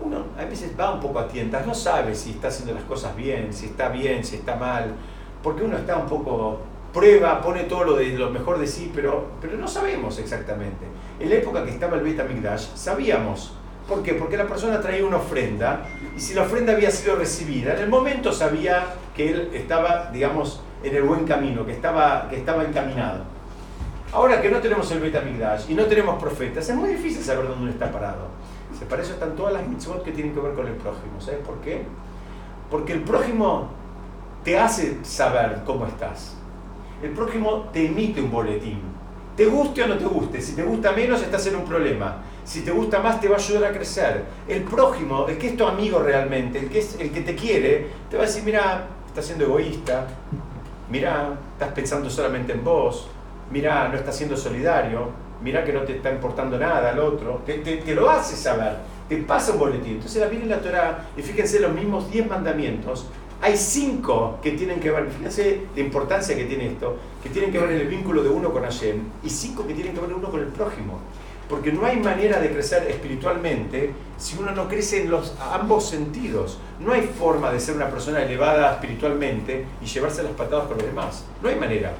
[0.00, 3.16] uno a veces va un poco a tientas, no sabe si está haciendo las cosas
[3.16, 4.94] bien, si está bien, si está mal,
[5.42, 6.60] porque uno está un poco,
[6.92, 10.86] prueba, pone todo lo, de, lo mejor de sí, pero, pero no sabemos exactamente.
[11.18, 13.54] En la época que estaba el Beta Migdash, sabíamos.
[13.88, 14.14] ¿Por qué?
[14.14, 17.88] Porque la persona traía una ofrenda y si la ofrenda había sido recibida, en el
[17.88, 18.84] momento sabía
[19.16, 23.37] que él estaba, digamos, en el buen camino, que estaba, que estaba encaminado.
[24.12, 27.46] Ahora que no tenemos el Beta Migdash y no tenemos profetas, es muy difícil saber
[27.46, 28.28] dónde está parado.
[28.88, 31.20] Para eso están todas las mitzvot que tienen que ver con el prójimo.
[31.20, 31.82] ¿Sabes por qué?
[32.70, 33.68] Porque el prójimo
[34.44, 36.36] te hace saber cómo estás.
[37.02, 38.80] El prójimo te emite un boletín.
[39.36, 40.40] Te guste o no te guste.
[40.40, 42.22] Si te gusta menos, estás en un problema.
[42.44, 44.24] Si te gusta más, te va a ayudar a crecer.
[44.48, 47.88] El prójimo, el que es tu amigo realmente, el que, es, el que te quiere,
[48.10, 50.06] te va a decir, mira, estás siendo egoísta.
[50.90, 53.08] Mira, estás pensando solamente en vos.
[53.50, 55.10] Mira, no estás siendo solidario.
[55.42, 57.42] Mira que no te está importando nada al otro.
[57.46, 58.76] Te, lo hace saber.
[59.08, 59.94] Te pasa un boletín.
[59.94, 63.06] Entonces la viene la Torah y fíjense los mismos 10 mandamientos
[63.40, 67.58] hay cinco que tienen que ver, fíjense la importancia que tiene esto, que tienen que
[67.58, 70.28] ver en el vínculo de uno con Hashem, y cinco que tienen que ver uno
[70.28, 70.98] con el prójimo.
[71.48, 76.58] Porque no hay manera de crecer espiritualmente si uno no crece en los, ambos sentidos.
[76.78, 80.86] No hay forma de ser una persona elevada espiritualmente y llevarse las patadas con los
[80.86, 81.24] demás.
[81.42, 81.94] No hay manera.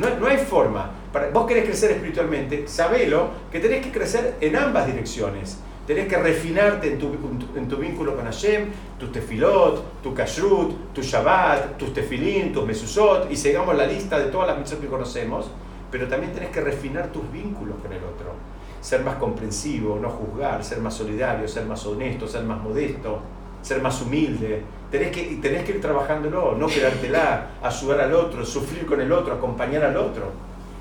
[0.00, 0.90] No, no hay forma.
[1.12, 5.58] Para, vos querés crecer espiritualmente, sabelo que tenés que crecer en ambas direcciones
[5.90, 7.10] Tenés que refinarte en tu,
[7.56, 13.28] en tu vínculo con Hashem, tu tefilot, tu kashrut, tu shabbat, tus tefilín, tus mesusot,
[13.28, 15.50] y sigamos la lista de todas las mitzvot que conocemos,
[15.90, 18.34] pero también tenés que refinar tus vínculos con el otro.
[18.80, 23.18] Ser más comprensivo, no juzgar, ser más solidario, ser más honesto, ser más modesto,
[23.62, 24.62] ser más humilde.
[24.90, 29.34] Tenés que, tenés que ir trabajándolo, no quedártela, ayudar al otro, sufrir con el otro,
[29.34, 30.32] acompañar al otro.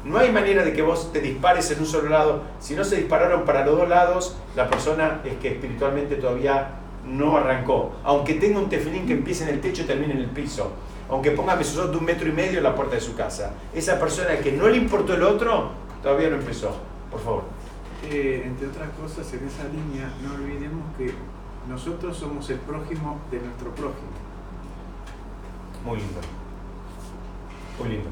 [0.05, 2.43] No hay manera de que vos te dispares en un solo lado.
[2.59, 7.37] Si no se dispararon para los dos lados, la persona es que espiritualmente todavía no
[7.37, 7.91] arrancó.
[8.03, 10.71] Aunque tenga un tefilín que empiece en el techo y termine en el piso.
[11.09, 13.51] aunque ponga mesuzot de un metro y medio en la puerta de su casa.
[13.73, 15.71] Esa persona que no le importó el otro,
[16.03, 16.71] todavía no empezó.
[17.09, 17.43] Por favor.
[18.07, 21.11] Eh, entre otras cosas, en esa línea, no olvidemos que
[21.67, 24.09] nosotros somos el prójimo de nuestro prójimo.
[25.85, 26.19] Muy lindo.
[27.79, 28.09] Muy lindo.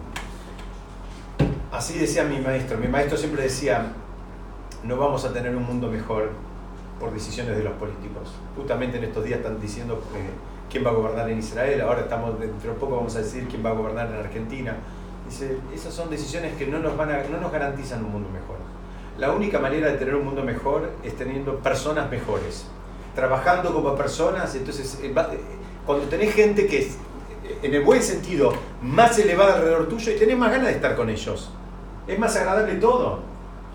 [1.71, 2.77] Así decía mi maestro.
[2.77, 3.93] Mi maestro siempre decía,
[4.83, 6.31] no vamos a tener un mundo mejor
[6.99, 8.33] por decisiones de los políticos.
[8.55, 10.29] Justamente en estos días están diciendo eh,
[10.69, 13.63] quién va a gobernar en Israel, ahora estamos dentro de poco vamos a decir quién
[13.65, 14.75] va a gobernar en Argentina.
[15.27, 18.57] Dice, esas son decisiones que no nos, van a, no nos garantizan un mundo mejor.
[19.17, 22.65] La única manera de tener un mundo mejor es teniendo personas mejores,
[23.27, 24.53] trabajando como personas.
[24.53, 25.39] Entonces, eh, eh,
[25.86, 26.86] cuando tenés gente que es,
[27.43, 28.53] eh, en el buen sentido,
[28.84, 31.49] más elevada alrededor tuyo y tenés más ganas de estar con ellos,
[32.08, 33.19] es más agradable todo.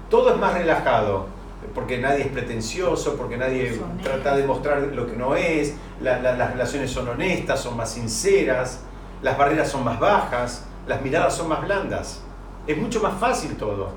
[0.08, 1.26] Todo es más relajado,
[1.74, 6.36] porque nadie es pretencioso, porque nadie trata de mostrar lo que no es, la- la-
[6.36, 8.80] las relaciones son honestas, son más sinceras,
[9.22, 12.20] las barreras son más bajas, las miradas son más blandas.
[12.66, 13.90] Es mucho más fácil todo.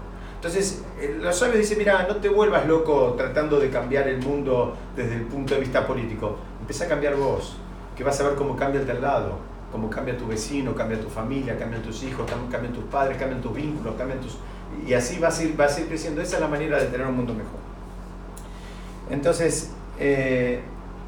[0.45, 4.77] Entonces, eh, los sabios dicen, mira, no te vuelvas loco tratando de cambiar el mundo
[4.95, 6.37] desde el punto de vista político.
[6.61, 7.57] Empieza a cambiar vos,
[7.97, 9.39] que vas a ver cómo cambia el de al lado,
[9.71, 13.41] cómo cambia tu vecino, cambia tu familia, cambian tus hijos, cam- cambian tus padres, cambian
[13.41, 14.37] tus vínculos, cambian tus...
[14.87, 16.21] Y así vas a ir, vas a ir creciendo.
[16.21, 17.59] Esa es la manera de tener un mundo mejor.
[19.09, 20.61] Entonces, eh,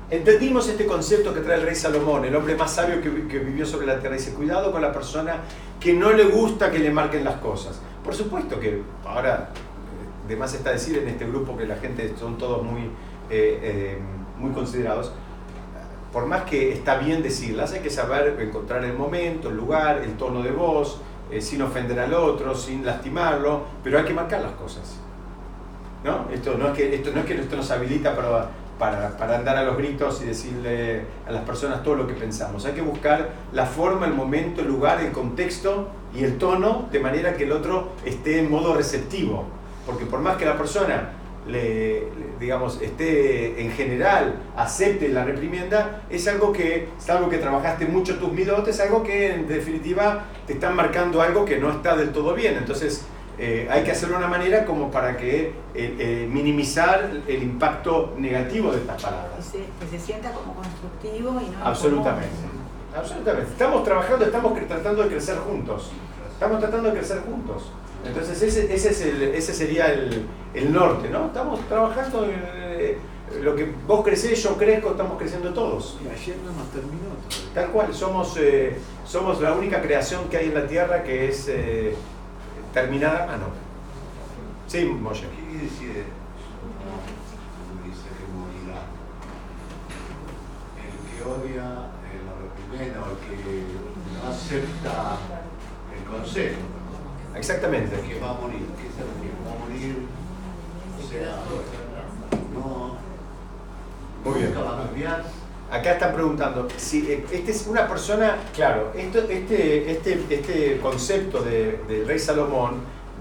[0.10, 3.68] entendimos este concepto que trae el rey Salomón, el hombre más sabio que, que vivió
[3.68, 4.16] sobre la tierra.
[4.16, 5.42] Dice, cuidado con la persona
[5.80, 7.82] que no le gusta que le marquen las cosas.
[8.08, 12.16] Por supuesto que ahora, eh, de más está decir en este grupo que la gente
[12.18, 13.98] son todos muy, eh, eh,
[14.40, 15.12] muy considerados,
[16.14, 20.14] por más que está bien decirlas, hay que saber encontrar el momento, el lugar, el
[20.14, 21.02] tono de voz,
[21.42, 25.02] sin ofender al otro, sin lastimarlo, pero hay que marcar las cosas.
[26.06, 26.30] ¿no?
[26.32, 29.58] Esto no es que esto, no es que esto nos habilita para, para, para andar
[29.58, 32.66] a los gritos y decirle a las personas todo lo que pensamos.
[32.66, 37.00] Hay que buscar la forma, el momento, el lugar, el contexto y el tono de
[37.00, 39.46] manera que el otro esté en modo receptivo.
[39.86, 41.12] Porque por más que la persona
[41.48, 42.04] le,
[42.40, 48.18] digamos, esté en general, acepte la reprimienda, es algo que, es algo que trabajaste mucho
[48.18, 52.12] tus midotes, es algo que en definitiva te están marcando algo que no está del
[52.12, 52.58] todo bien.
[52.58, 53.06] Entonces,
[53.40, 58.14] eh, hay que hacerlo de una manera como para que eh, eh, minimizar el impacto
[58.18, 59.46] negativo de estas Que palabras.
[59.46, 62.30] se, que se sienta como constructivo y no Absolutamente.
[62.96, 63.52] Absolutamente.
[63.52, 65.92] Estamos trabajando, estamos tratando de crecer juntos.
[66.34, 67.70] Estamos tratando de crecer juntos.
[68.06, 71.26] Entonces ese, ese, es el- ese sería el, el norte, ¿no?
[71.28, 72.98] Estamos trabajando en eh,
[73.42, 75.98] lo que vos crecés, yo crezco, estamos creciendo todos.
[76.04, 77.54] Y ayer no nos terminó todavía.
[77.54, 81.48] Tal cual, somos, eh, somos la única creación que hay en la Tierra que es
[81.50, 81.94] eh,
[82.82, 83.48] terminada a mano.
[84.68, 85.28] Sí, Moshe.
[85.30, 86.06] ¿Qué decide
[87.84, 88.82] dice que morirá?
[90.78, 91.66] El que odia
[92.06, 93.64] eh, la reprimenda o el que
[94.14, 95.18] no acepta
[95.96, 96.62] el consejo,
[97.36, 97.96] Exactamente.
[97.96, 100.06] el que va a morir, ¿qué es el que va a morir?
[101.00, 101.34] O sea,
[102.54, 102.98] no,
[104.24, 104.54] Muy bien.
[104.54, 105.24] nunca va a cambiar.
[105.70, 111.42] Acá están preguntando, si eh, este es una persona, claro, esto, este, este, este concepto
[111.42, 112.76] de- del rey Salomón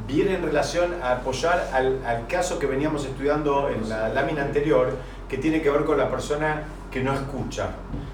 [0.06, 4.92] viene en relación a apoyar al, al caso que veníamos estudiando en la lámina anterior,
[5.28, 7.70] que tiene que ver con la persona que no escucha.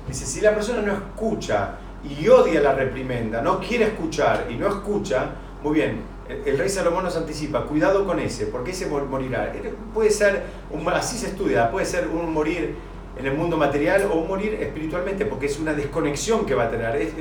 [0.08, 4.66] Dice, si la persona no escucha y odia la reprimenda, no quiere escuchar y no
[4.68, 5.26] escucha,
[5.62, 6.00] muy bien,
[6.46, 9.52] el, rey Salomón nos anticipa, cuidado con ese, porque ese mor- morirá.
[9.92, 12.76] Puede ser, un- así se estudia, puede ser un morir
[13.18, 17.12] en el mundo material o morir espiritualmente, porque es una desconexión que va a tener.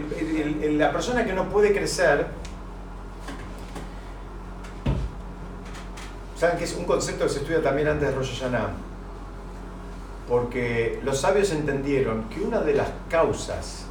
[0.74, 2.28] La persona que no puede crecer,
[6.38, 8.70] ¿saben que es un concepto que se estudia también antes de Rosh Hashanah?
[10.30, 13.86] Porque los sabios entendieron que una de las causas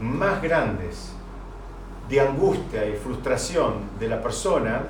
[0.00, 1.12] más grandes
[2.08, 4.82] de angustia y frustración de la persona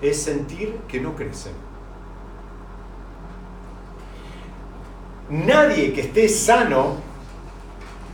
[0.00, 1.50] es sentir que no crece.
[5.32, 6.96] Nadie que esté sano,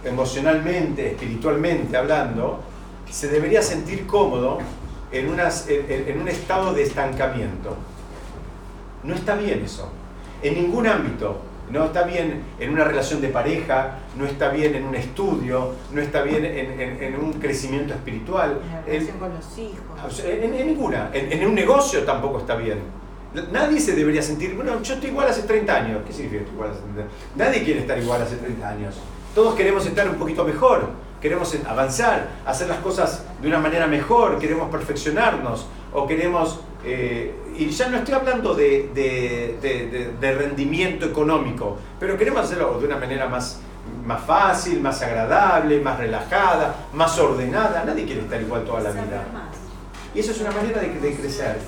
[0.04, 2.60] emocionalmente, espiritualmente hablando,
[3.10, 4.58] se debería sentir cómodo
[5.10, 7.76] en, unas- en- en- en un estado de estancamiento.
[9.02, 9.90] No está bien eso,
[10.42, 11.40] en ningún ámbito.
[11.70, 16.00] No está bien en una relación de pareja, no está bien en un estudio, no
[16.00, 18.60] está bien en, en- en un crecimiento espiritual.
[18.62, 20.24] En la En- relación con los hijos.
[20.24, 21.10] en, en ninguna.
[21.12, 22.78] En, en un negocio tampoco está bien.
[23.52, 26.02] Nadie se debería sentir, bueno, yo estoy igual hace 30 años.
[26.06, 27.12] ¿Qué significa estoy igual hace 30 años?
[27.36, 28.94] Nadie quiere estar igual hace 30 años.
[29.34, 30.88] Todos queremos estar un poquito mejor,
[31.20, 36.60] queremos avanzar, hacer las cosas de una manera mejor, queremos perfeccionarnos o queremos...
[36.84, 42.86] eh, y ya no estoy hablando de, de- de- rendimiento económico, pero queremos hacerlo de
[42.86, 43.58] una manera más,
[44.06, 47.82] más fácil, más agradable, más relajada, más ordenada.
[47.84, 49.24] Nadie quiere estar igual toda la vida.
[50.14, 51.58] Y eso es una manera de, de crecer.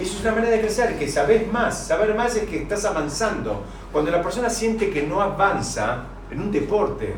[0.00, 1.86] Eso es una manera de crecer, que sabes más.
[1.88, 3.62] Saber más es que estás avanzando.
[3.92, 7.14] Cuando la persona siente que no avanza en un deporte,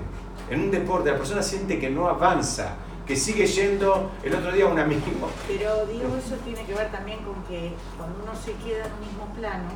[0.51, 2.75] en un deporte, la persona siente que no avanza,
[3.07, 4.11] que sigue yendo.
[4.25, 5.01] El otro día un amigo,
[5.47, 9.01] Pero digo, eso tiene que ver también con que cuando uno se queda en un
[9.01, 9.69] mismo plano,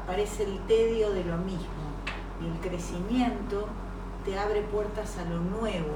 [0.00, 1.88] aparece el tedio de lo mismo.
[2.40, 3.66] Y el crecimiento
[4.24, 5.90] te abre puertas a lo nuevo.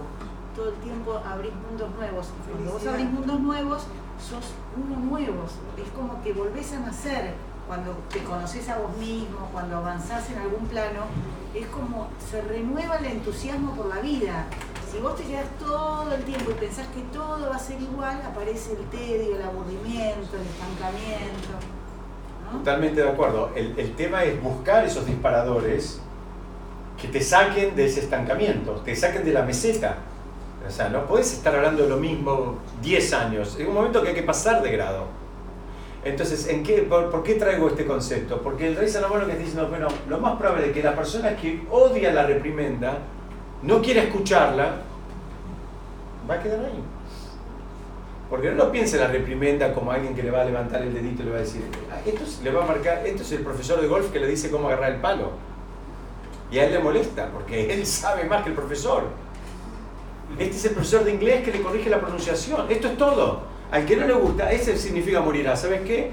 [0.56, 2.30] Todo el tiempo abrís mundos nuevos.
[2.48, 3.86] Y Cuando vos abrís mundos nuevos,
[4.22, 5.44] sos uno nuevo.
[5.76, 7.34] Es como que volvés a nacer.
[7.66, 11.02] Cuando te conoces a vos mismo, cuando avanzás en algún plano,
[11.54, 14.46] es como se renueva el entusiasmo por la vida.
[14.90, 18.20] Si vos te quedás todo el tiempo y pensás que todo va a ser igual,
[18.26, 21.48] aparece el tedio, el aburrimiento, el estancamiento.
[22.50, 23.50] Totalmente de acuerdo.
[23.54, 26.00] El, el tema es buscar esos disparadores
[27.00, 29.96] que te saquen de ese estancamiento, te saquen de la meseta.
[30.66, 33.56] O sea, no podés estar hablando de lo mismo 10 años.
[33.58, 35.04] Es un momento que hay que pasar de grado.
[36.04, 38.40] Entonces, ¿en qué, por, qué traigo este concepto?
[38.42, 40.94] Porque el rey Salomón lo que está diciendo, bueno, lo más probable es que la
[40.96, 42.98] persona que odia la reprimenda,
[43.62, 44.76] no quiere escucharla,
[46.28, 46.82] va a quedar ahí.
[48.28, 51.22] Porque no lo piense la reprimenda como alguien que le va a levantar el dedito
[51.22, 53.40] y le va a decir, "Ah, esto es- le va a marcar, esto es el
[53.42, 55.30] profesor de golf que le dice cómo agarrar el palo.
[56.50, 59.04] Y a él le molesta, porque él sabe más que el profesor.
[60.38, 62.66] Este es el profesor de inglés que le corrige la pronunciación.
[62.70, 63.42] Esto es todo.
[63.70, 65.56] Al que no le gusta, ese significa morirá.
[65.56, 66.10] ¿Sabes qué?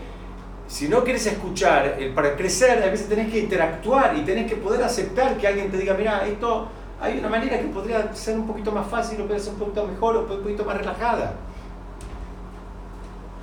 [0.67, 4.83] Si no quieres escuchar, para crecer, a veces tenés que interactuar y tenés que poder
[4.83, 6.67] aceptar que alguien te diga, mira, esto
[7.01, 9.87] hay una manera que podría ser un poquito más fácil, o puede ser un poquito
[9.87, 11.33] mejor, o un poquito más relajada.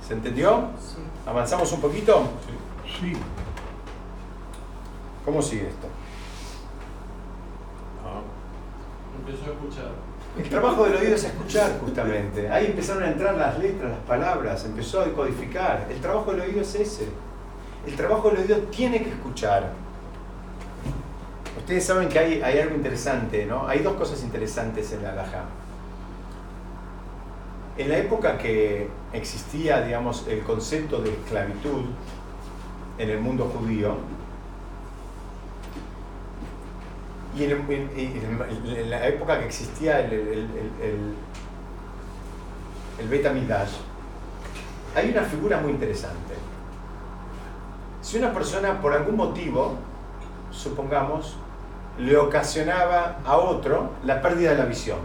[0.07, 0.69] ¿Se entendió?
[0.79, 1.01] Sí.
[1.25, 2.27] ¿Avanzamos un poquito?
[2.99, 3.13] Sí.
[5.25, 5.87] ¿Cómo sigue esto?
[9.19, 9.91] Empezó a escuchar.
[10.37, 12.47] El trabajo del oído es escuchar, justamente.
[12.49, 15.87] Ahí empezaron a entrar las letras, las palabras, empezó a decodificar.
[15.89, 17.07] El trabajo del oído es ese.
[17.87, 19.71] El trabajo del oído tiene que escuchar.
[21.57, 23.67] Ustedes saben que hay, hay algo interesante, ¿no?
[23.67, 25.45] Hay dos cosas interesantes en la alhaja.
[27.77, 31.85] En la época que existía, digamos, el concepto de esclavitud
[32.99, 33.97] en el mundo judío,
[37.37, 40.47] y en, la época que existía el,
[43.09, 43.69] Beit HaMikdash,
[44.95, 46.33] hay una figura muy interesante.
[48.01, 49.75] Si una persona por algún motivo,
[50.51, 51.37] supongamos,
[51.99, 54.99] le ocasionaba a otro la pérdida de la visión.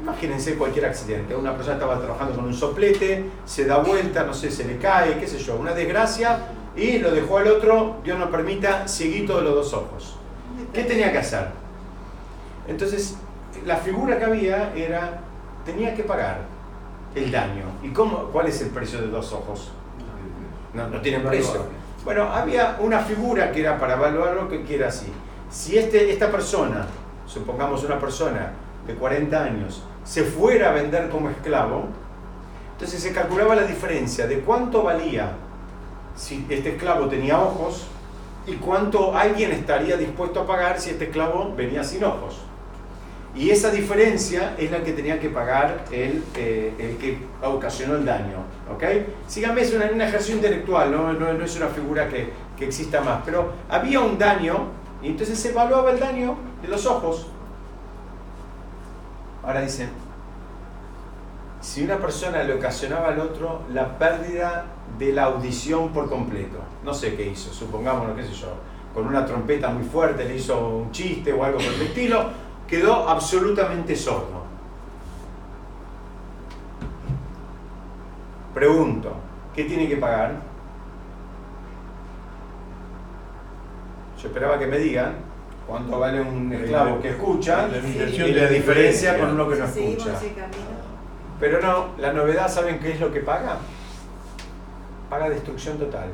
[0.00, 1.34] Imagínense cualquier accidente.
[1.34, 5.18] Una persona estaba trabajando con un soplete, se da vuelta, no sé, se le cae,
[5.18, 6.40] qué sé yo, una desgracia,
[6.76, 10.15] y lo dejó al otro, Dios no permita, cieguito de los dos ojos.
[10.76, 11.46] ¿Qué tenía que hacer?
[12.68, 13.16] Entonces,
[13.64, 15.20] la figura que había era,
[15.64, 16.40] tenía que pagar
[17.14, 17.64] el daño.
[17.82, 19.72] ¿Y cómo, cuál es el precio de dos ojos?
[20.74, 21.64] No, no tienen precio.
[22.04, 25.10] Bueno, había una figura que era para evaluarlo que, que era así.
[25.50, 26.86] Si este, esta persona,
[27.24, 28.52] supongamos una persona
[28.86, 31.86] de 40 años, se fuera a vender como esclavo,
[32.72, 35.32] entonces se calculaba la diferencia de cuánto valía
[36.14, 37.86] si este esclavo tenía ojos
[38.46, 42.38] y cuánto alguien estaría dispuesto a pagar si este esclavo venía sin ojos.
[43.34, 48.38] Y esa diferencia es la que tenía que pagar el, eh, que ocasionó el daño.
[48.72, 48.82] ¿ok?
[49.26, 53.00] Síganme, es una- un ejercicio intelectual, no, no- no es una figura que, que exista
[53.02, 53.20] más.
[53.26, 54.68] Pero había un daño
[55.02, 57.26] y entonces se evaluaba el daño de los ojos.
[59.42, 59.90] Ahora dicen,
[61.60, 64.64] si una persona le ocasionaba al otro la pérdida
[64.98, 68.48] de la audición por completo, no sé qué hizo, supongámoslo, qué sé yo,
[68.94, 72.30] con una trompeta muy fuerte le hizo un chiste o algo por el estilo,
[72.66, 74.44] quedó absolutamente sordo.
[78.54, 79.12] Pregunto,
[79.54, 80.36] ¿qué tiene que pagar?
[84.20, 85.16] Yo esperaba que me digan
[85.66, 90.12] cuánto vale un esclavo que escucha y la diferencia con uno que no escucha.
[91.38, 93.58] Pero no, la novedad, ¿saben qué es lo que paga?
[95.10, 96.08] Paga destrucción total.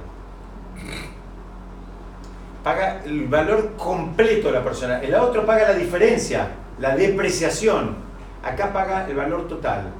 [2.62, 5.00] Paga el valor completo de la persona.
[5.00, 7.96] El otro paga la diferencia, la depreciación.
[8.42, 9.90] Acá paga el valor total.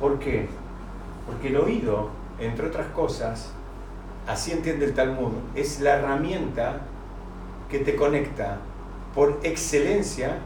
[0.00, 0.48] ¿Por qué?
[1.26, 3.52] Porque el oído, entre otras cosas,
[4.26, 6.80] así entiende el Talmud, es la herramienta
[7.70, 8.58] que te conecta
[9.14, 10.38] por excelencia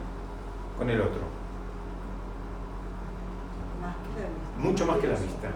[0.77, 1.21] con el otro.
[3.81, 4.57] más que la vista.
[4.57, 5.49] Mucho más que la vista.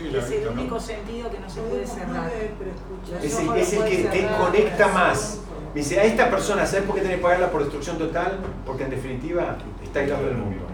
[0.00, 2.30] Y es el único sentido que no se puede cerrar.
[3.22, 5.40] Es el, es el que te conecta más.
[5.74, 8.38] Me dice, a esta persona, ¿sabes por qué tenés que pagarla por destrucción total?
[8.66, 10.70] Porque en definitiva está aislado del mundo.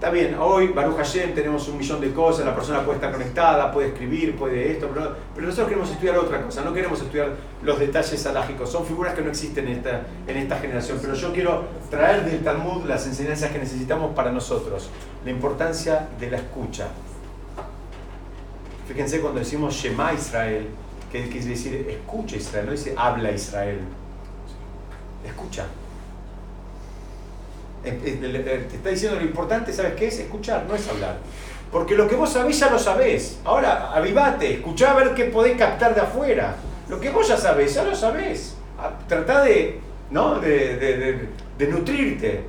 [0.00, 3.70] Está bien, hoy Baruch Hashem tenemos un millón de cosas, la persona puede estar conectada,
[3.70, 7.78] puede escribir, puede esto, pero, pero nosotros queremos estudiar otra cosa, no queremos estudiar los
[7.78, 11.64] detalles alágicos, son figuras que no existen en esta, en esta generación, pero yo quiero
[11.90, 14.88] traer del Talmud las enseñanzas que necesitamos para nosotros,
[15.22, 16.86] la importancia de la escucha.
[18.90, 20.66] Fíjense cuando decimos Shema Israel,
[21.12, 23.78] que quiere decir escucha Israel, no dice habla Israel,
[25.24, 25.66] escucha.
[27.84, 30.18] Te está diciendo lo importante, ¿sabes qué es?
[30.18, 31.18] Escuchar, no es hablar.
[31.70, 33.38] Porque lo que vos sabés ya lo sabés.
[33.44, 36.56] Ahora, avivate, escuchá a ver qué podés captar de afuera.
[36.88, 38.56] Lo que vos ya sabés, ya lo sabés.
[38.76, 39.78] Ah, Tratá de,
[40.10, 40.40] ¿no?
[40.40, 41.28] de,
[41.70, 42.42] nutrirte.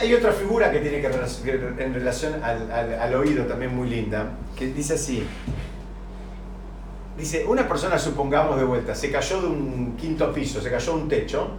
[0.00, 4.30] Hay otra figura que tiene que en relación al, al, al oído también muy linda,
[4.56, 5.26] que dice así.
[7.16, 11.02] Dice, una persona, supongamos de vuelta, se cayó de un quinto piso, se cayó de
[11.02, 11.50] un techo,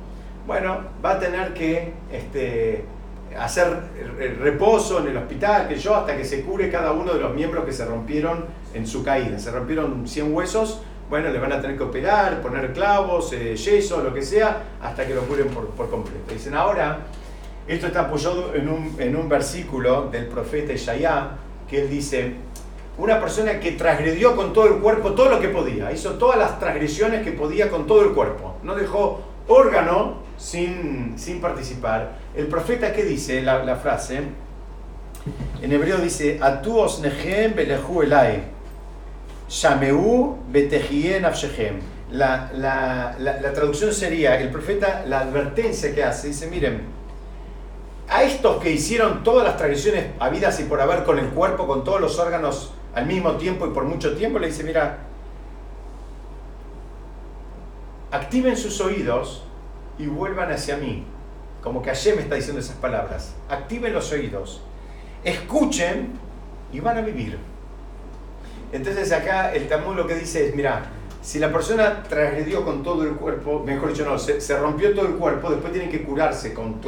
[0.48, 2.86] bueno, va a tener que este,
[3.40, 3.68] hacer
[4.40, 7.66] reposo en el hospital, que yo, hasta que se cure cada uno de los miembros
[7.66, 9.40] que se rompieron en su caída.
[9.40, 14.04] Se rompieron 100 huesos, bueno, le van a tener que operar, poner clavos, eh, yeso,
[14.04, 16.34] lo que sea, hasta que lo curen por, por, completo.
[16.34, 17.00] Dicen, ahora,
[17.68, 21.28] esto está apoyado en un, en un versículo del profeta Isaías,
[21.70, 22.34] que él dice,
[22.98, 26.60] una persona que transgredió con todo el cuerpo todo lo que podía, hizo todas las
[26.60, 32.18] transgresiones que podía con todo el cuerpo, no dejó órgano sin, sin participar.
[32.36, 34.22] El profeta, ¿qué dice la, la frase?
[35.62, 38.44] En hebreo dice, Atuos nehem belehu elai,
[39.50, 41.80] shameu betejien afshechem.
[42.12, 46.82] La, la, la traducción sería, el profeta, la advertencia que hace, dice, miren,
[48.14, 51.84] a estos que hicieron todas las tradiciones habidas y por haber con el cuerpo, con
[51.84, 55.00] todos los órganos al mismo tiempo y por mucho tiempo, le dice, mira,
[58.12, 59.44] activen sus oídos
[59.98, 61.04] y vuelvan hacia mí.
[61.64, 63.34] Como que ayer me está diciendo esas palabras.
[63.50, 64.62] Activen los oídos,
[65.24, 66.12] escuchen
[66.72, 67.40] y van a vivir.
[68.72, 70.86] Entonces acá el Talmud lo que dice es, mira,
[71.24, 75.08] si la persona transgredió con todo el cuerpo, mejor dicho no, se, se rompió todo
[75.08, 76.82] el cuerpo, después tienen que curarse con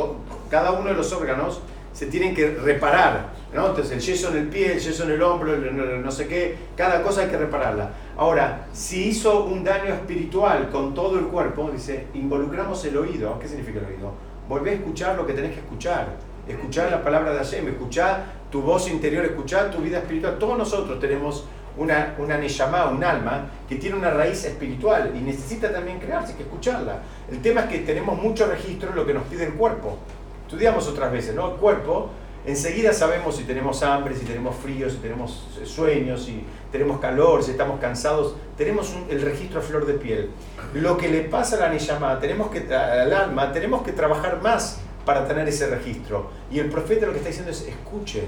[0.50, 1.62] cada uno de los órganos,
[1.94, 3.30] se tienen que reparar.
[3.54, 3.68] ¿no?
[3.68, 6.58] Entonces el yeso en el pie, el yeso en el hombro, el, no sé qué,
[6.76, 7.92] cada cosa hay que repararla.
[8.18, 13.40] Ahora, si hizo un daño espiritual con todo el cuerpo, dice, involucramos el oído.
[13.40, 14.12] ¿Qué significa el oído?
[14.50, 16.08] Volvé a escuchar lo que tenés que escuchar.
[16.46, 20.38] Escuchar la palabra de Hashem, escuchar tu voz interior, escuchar tu vida espiritual.
[20.38, 21.46] Todos nosotros tenemos
[21.78, 26.44] una, una neyamá, un alma, que tiene una raíz espiritual y necesita también crearse, que
[26.44, 27.00] escucharla.
[27.30, 29.98] El tema es que tenemos mucho registro en lo que nos pide el cuerpo.
[30.46, 31.52] Estudiamos otras veces, ¿no?
[31.52, 32.10] El cuerpo,
[32.46, 37.52] enseguida sabemos si tenemos hambre, si tenemos frío, si tenemos sueños, si tenemos calor, si
[37.52, 38.36] estamos cansados.
[38.58, 40.30] Tenemos un, el registro a flor de piel.
[40.74, 44.80] Lo que le pasa a la neyamá, tenemos que, al alma, tenemos que trabajar más
[45.06, 46.30] para tener ese registro.
[46.52, 48.26] Y el profeta lo que está diciendo es, escuchen,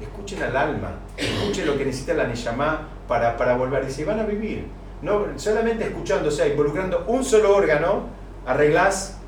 [0.00, 3.84] escuchen al alma, escuchen lo que necesita la Neyamá para, para volver.
[3.84, 4.66] Dice, van a vivir.
[5.02, 8.04] No, solamente escuchando, o sea, involucrando un solo órgano,
[8.46, 9.18] arreglás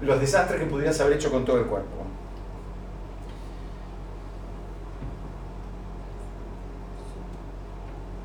[0.00, 1.98] los desastres que pudieras haber hecho con todo el cuerpo.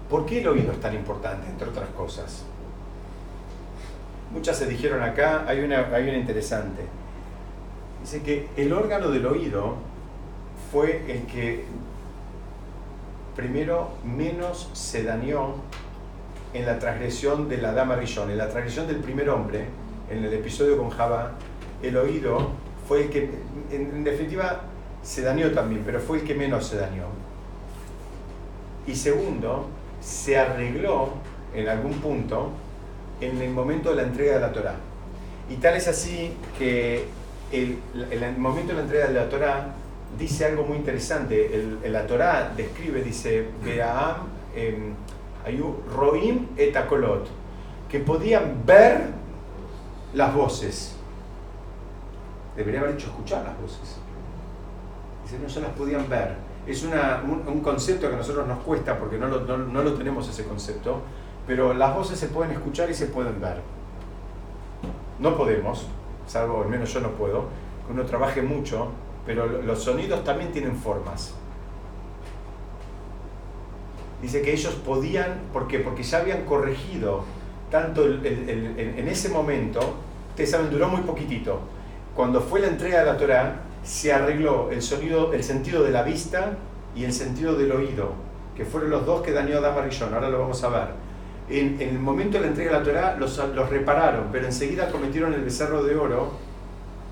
[0.09, 2.43] ¿Por qué el oído es tan importante, entre otras cosas?
[4.32, 6.84] Muchas se dijeron acá, hay una, hay una interesante.
[8.03, 9.75] Dice que el órgano del oído
[10.71, 11.63] fue el que
[13.33, 15.55] primero menos se dañó
[16.53, 19.67] en la transgresión de la dama Rishon, en la transgresión del primer hombre,
[20.11, 21.31] en el episodio con Java,
[21.81, 22.49] el oído
[22.89, 23.29] fue el que,
[23.71, 24.63] en, en, definitiva,
[25.01, 27.05] se dañó también, pero fue el que menos se dañó.
[28.85, 29.67] Y segundo,
[30.01, 31.09] se arregló
[31.55, 32.49] en algún punto
[33.21, 34.75] en el momento de la entrega de la Torah.
[35.49, 37.05] Y tal es así que
[37.53, 37.77] el,
[38.11, 39.75] el, momento de la entrega de la Torah
[40.17, 41.79] dice algo muy interesante.
[41.85, 44.15] La Torah describe, dice, Beaam,
[44.55, 44.93] eh,
[45.45, 47.27] Ayu, Roim et Akolot,
[47.89, 49.01] que podían ver
[50.13, 50.95] las voces.
[52.55, 53.97] Debería haber dicho escuchar las voces.
[55.23, 56.35] Dice, no se las podían ver.
[56.65, 60.45] Es un, concepto que a nosotros nos cuesta porque no lo, no lo tenemos ese
[60.45, 61.01] concepto,
[61.45, 63.57] pero las voces se pueden escuchar y se pueden ver.
[65.19, 65.87] No podemos,
[66.28, 67.45] salvo al menos yo no puedo,
[67.86, 68.89] que uno trabaje mucho,
[69.26, 71.34] pero los sonidos también tienen formas.
[74.21, 75.80] Dice que ellos podían, ¿por qué?
[75.80, 77.24] Porque ya habían corregido
[77.69, 79.80] tanto el, en ese momento,
[80.30, 81.59] ustedes saben, duró muy poquitito.
[82.15, 86.03] Cuando fue la entrega de la Torah, se arregló el sonido, el sentido de la
[86.03, 86.57] vista
[86.95, 88.13] y el sentido del oído,
[88.55, 91.02] que fueron los dos que dañó Dama Rishon, ahora lo vamos a ver.
[91.49, 95.33] En, en el momento de la entrega de la Torah los, repararon, pero enseguida cometieron
[95.33, 96.31] el becerro de oro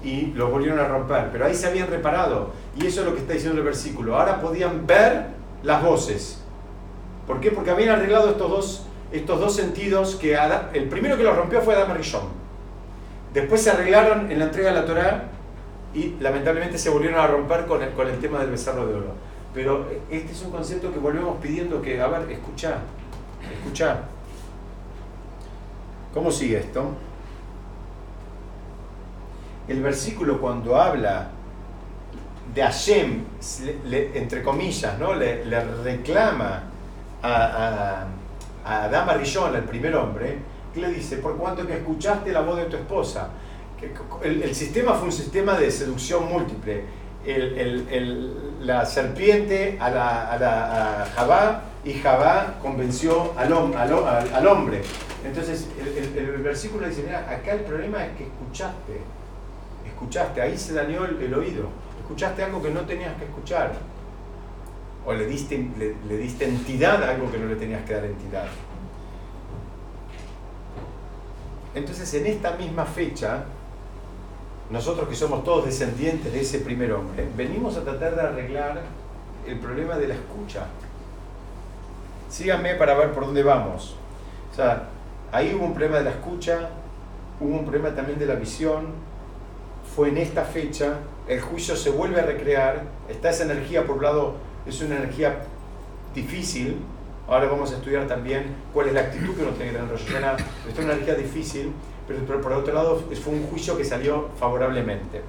[0.03, 1.29] y los volvieron a romper.
[1.31, 2.51] Pero ahí se habían reparado.
[2.79, 4.17] Y eso es lo que está diciendo el versículo.
[4.17, 5.27] Ahora podían ver
[5.63, 6.41] las voces.
[7.27, 7.51] ¿Por qué?
[7.51, 11.61] Porque habían arreglado estos dos, estos dos sentidos que Adán- el primero que los rompió
[11.61, 12.23] fue Adam Rishon.
[13.33, 15.23] Después se arreglaron en la entrega de la Torah
[15.93, 19.13] y lamentablemente se volvieron a romper con el, con el tema del becerro de oro.
[19.53, 22.77] Pero este es un concepto que volvemos pidiendo que, a ver, escuchá,
[23.59, 23.99] escuchá.
[26.13, 26.91] ¿Cómo sigue esto?
[29.67, 31.29] El versículo cuando habla
[32.53, 33.23] de Hashem,
[34.13, 35.13] entre comillas, ¿no?
[35.13, 35.43] le,
[35.83, 36.63] reclama
[37.21, 38.07] a, a,
[38.65, 40.39] a Adán Barrillón, al primer hombre,
[40.73, 43.29] que le dice, por cuanto que escuchaste la voz de tu esposa.
[44.21, 46.83] El, el sistema fue un sistema de seducción múltiple.
[48.61, 54.81] La serpiente a, la, Jabá y Jabá convenció al hombre.
[55.25, 55.67] Entonces
[56.15, 59.01] el, versículo dice, mira, acá el problema es que escuchaste,
[59.85, 61.69] escuchaste, ahí se dañó el, oído,
[62.01, 63.73] escuchaste algo que no tenías que escuchar.
[65.05, 65.67] O le diste,
[66.07, 68.45] le diste entidad a algo que no le tenías que dar entidad.
[71.73, 73.45] Entonces, en esta misma fecha,
[74.69, 78.81] nosotros que somos todos descendientes de ese primer hombre, venimos a tratar de arreglar
[79.47, 80.65] el problema de la escucha.
[82.29, 83.95] Síganme para ver por dónde vamos.
[84.51, 84.89] O sea,
[85.31, 86.69] ahí hubo un problema de la escucha,
[87.39, 88.87] hubo un problema también de la visión.
[89.95, 94.03] Fue en esta fecha, el juicio se vuelve a recrear, está esa energía, por un
[94.03, 95.43] lado, es una energía
[96.13, 96.77] difícil.
[97.27, 100.79] Ahora vamos a estudiar también cuál es la actitud que uno tiene que tener es
[100.79, 101.71] una energía difícil,
[102.07, 105.21] pero por, por otro lado fue un juicio que salió favorablemente.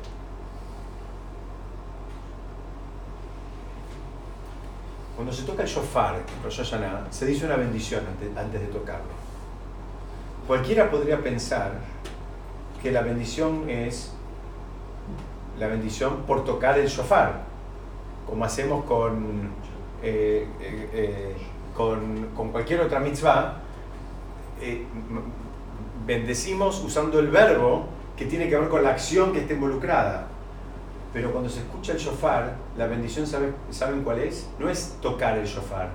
[5.15, 8.03] Cuando se toca el shofar Hashanah, se dice una bendición
[8.37, 9.22] antes de tocarlo.
[10.47, 11.73] Cualquiera podría pensar
[12.83, 14.13] que la bendición es
[15.59, 17.43] la bendición por tocar el shofar,
[18.29, 19.51] como hacemos con,
[20.03, 21.37] eh, eh, eh,
[21.77, 23.59] con, cualquier otra mitzvah,
[26.07, 27.85] bendecimos usando el verbo
[28.17, 30.27] que tiene que ver con la acción que está involucrada.
[31.13, 34.49] Pero cuando se escucha el shofar, la bendición, ¿sabe- ¿saben cuál es?
[34.59, 35.91] No es tocar el shofar,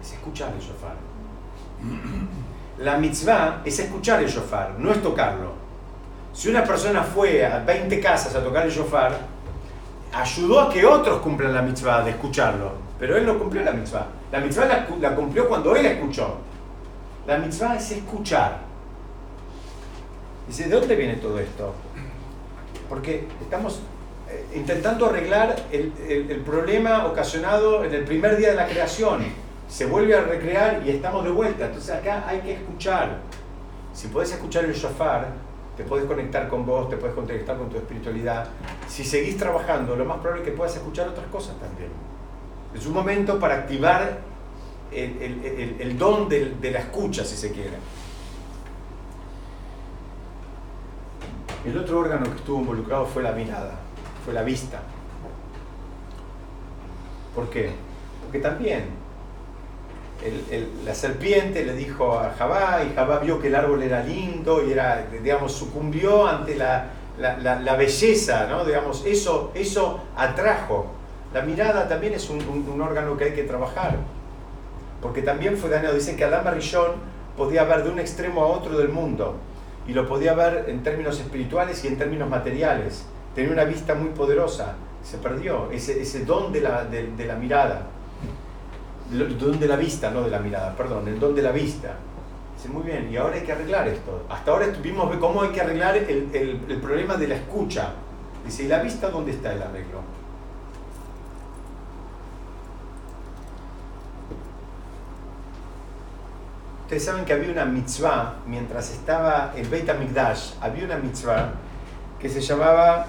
[0.00, 0.94] es escuchar el shofar.
[2.78, 5.52] La mitzvah es escuchar el shofar, no es tocarlo.
[6.32, 9.16] Si una persona fue a 20 casas a tocar el shofar,
[10.12, 14.06] ayudó a que otros cumplan la mitzvah de escucharlo, pero él no cumplió la mitzvah.
[14.32, 16.38] La mitzvah la, cu- la cumplió cuando él escuchó.
[17.26, 18.58] La mitzvah es escuchar.
[20.48, 21.72] Dice, ¿de dónde viene todo esto?
[22.88, 23.80] Porque estamos
[24.28, 29.24] eh, intentando arreglar el problema ocasionado en el primer día de la creación.
[29.68, 31.66] Se vuelve a recrear y estamos de vuelta.
[31.66, 33.18] Entonces acá hay que escuchar.
[33.92, 35.28] Si puedes escuchar el shofar,
[35.76, 38.46] te puedes conectar con vos, te puedes conectar con tu espiritualidad.
[38.88, 41.90] Si seguís trabajando, lo más probable es que puedas escuchar otras cosas también.
[42.74, 44.18] Es un momento para activar
[44.92, 47.76] el, el- el- don del- de la escucha, si se quiere.
[51.64, 53.74] El otro órgano que estuvo involucrado fue la mirada,
[54.24, 54.82] fue la vista.
[57.34, 57.70] ¿Por qué?
[58.22, 58.84] Porque también
[60.22, 64.02] el- el- la serpiente le dijo a Jabá y Jabá vio que el árbol era
[64.02, 66.86] lindo y era, digamos, sucumbió ante la,
[67.18, 68.64] la- la- belleza, ¿no?
[68.64, 70.86] Digamos, eso, eso atrajo.
[71.32, 73.96] La mirada también es un, un- órgano que hay que trabajar.
[75.02, 75.94] Porque también fue dañado.
[75.94, 76.92] Dicen que Adán Barrillón
[77.36, 79.36] podía ver de un extremo a otro del mundo.
[79.86, 83.04] Y lo podía ver en términos espirituales y en términos materiales.
[83.34, 84.76] Tenía una vista muy poderosa.
[85.02, 87.88] Se perdió ese, ese don de la, de la mirada.
[89.12, 91.94] El don de la vista, no de la mirada, perdón, el don de la vista.
[92.56, 94.24] Dice, muy bien, y ahora hay que arreglar esto.
[94.28, 97.90] Hasta ahora vimos cómo hay que arreglar el, el- el problema de la escucha.
[98.44, 100.00] Dice, ¿y la vista dónde está el arreglo?
[106.82, 111.52] Ustedes saben que había una mitzvah, mientras estaba el Beit HaMikdash, había una mitzvah
[112.20, 113.06] que se llamaba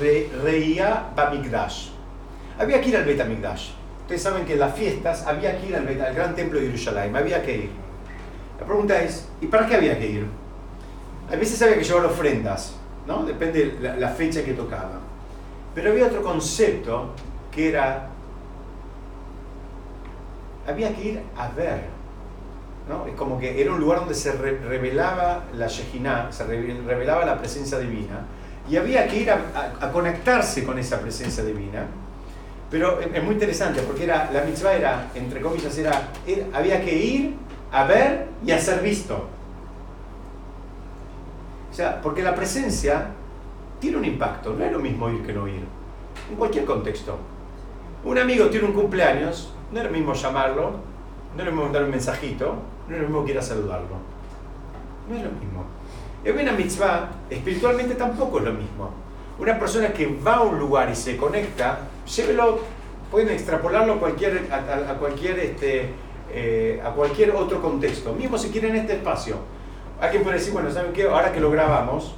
[0.00, 1.90] Re, Reía Bamikdash.
[2.58, 3.70] Había que ir al Beit HaMikdash.
[4.04, 7.42] Ustedes saben que las fiestas había que ir al, al gran templo de Jerusalén, había
[7.42, 7.70] que ir.
[8.60, 10.26] La pregunta es, ¿y para qué había que ir?
[11.32, 12.74] A veces había que llevar ofrendas,
[13.06, 13.24] ¿no?
[13.24, 15.00] Depende de la, la fecha que tocaba.
[15.74, 17.10] Pero había otro concepto
[17.50, 18.08] que era,
[20.66, 21.80] había que ir a ver.
[22.88, 23.06] ¿no?
[23.06, 27.24] Es como que era un lugar donde se re- revelaba la Shejinah, se re- revelaba
[27.24, 28.26] la presencia divina,
[28.68, 29.36] y había que ir a,
[29.80, 31.86] a- a conectarse con esa presencia divina.
[32.74, 36.92] Pero es muy interesante porque era, la mitzvah era, entre comillas, era, era- había que
[36.92, 37.36] ir
[37.70, 39.28] a ver y a ser visto.
[41.70, 43.10] O sea, porque la presencia
[43.78, 45.62] tiene un impacto, no es lo mismo ir que no ir,
[46.28, 47.16] en cualquier contexto.
[48.02, 50.72] Un amigo tiene un cumpleaños, no es lo mismo llamarlo,
[51.36, 52.56] no es lo mismo mandar un mensajito,
[52.88, 53.98] no es lo mismo que ir a saludarlo.
[55.08, 55.64] No es lo mismo.
[56.24, 59.03] En una mitzvah, espiritualmente tampoco es lo mismo.
[59.38, 62.60] Una persona que va a un lugar y se conecta, llévelo,
[63.10, 65.90] pueden extrapolarlo a cualquier, a, cualquier, este,
[66.32, 68.12] eh, a cualquier otro contexto.
[68.12, 69.38] Mismo si quieren este espacio.
[70.00, 71.08] Alguien puede decir, bueno, ¿saben qué?
[71.08, 72.14] Ahora que lo grabamos,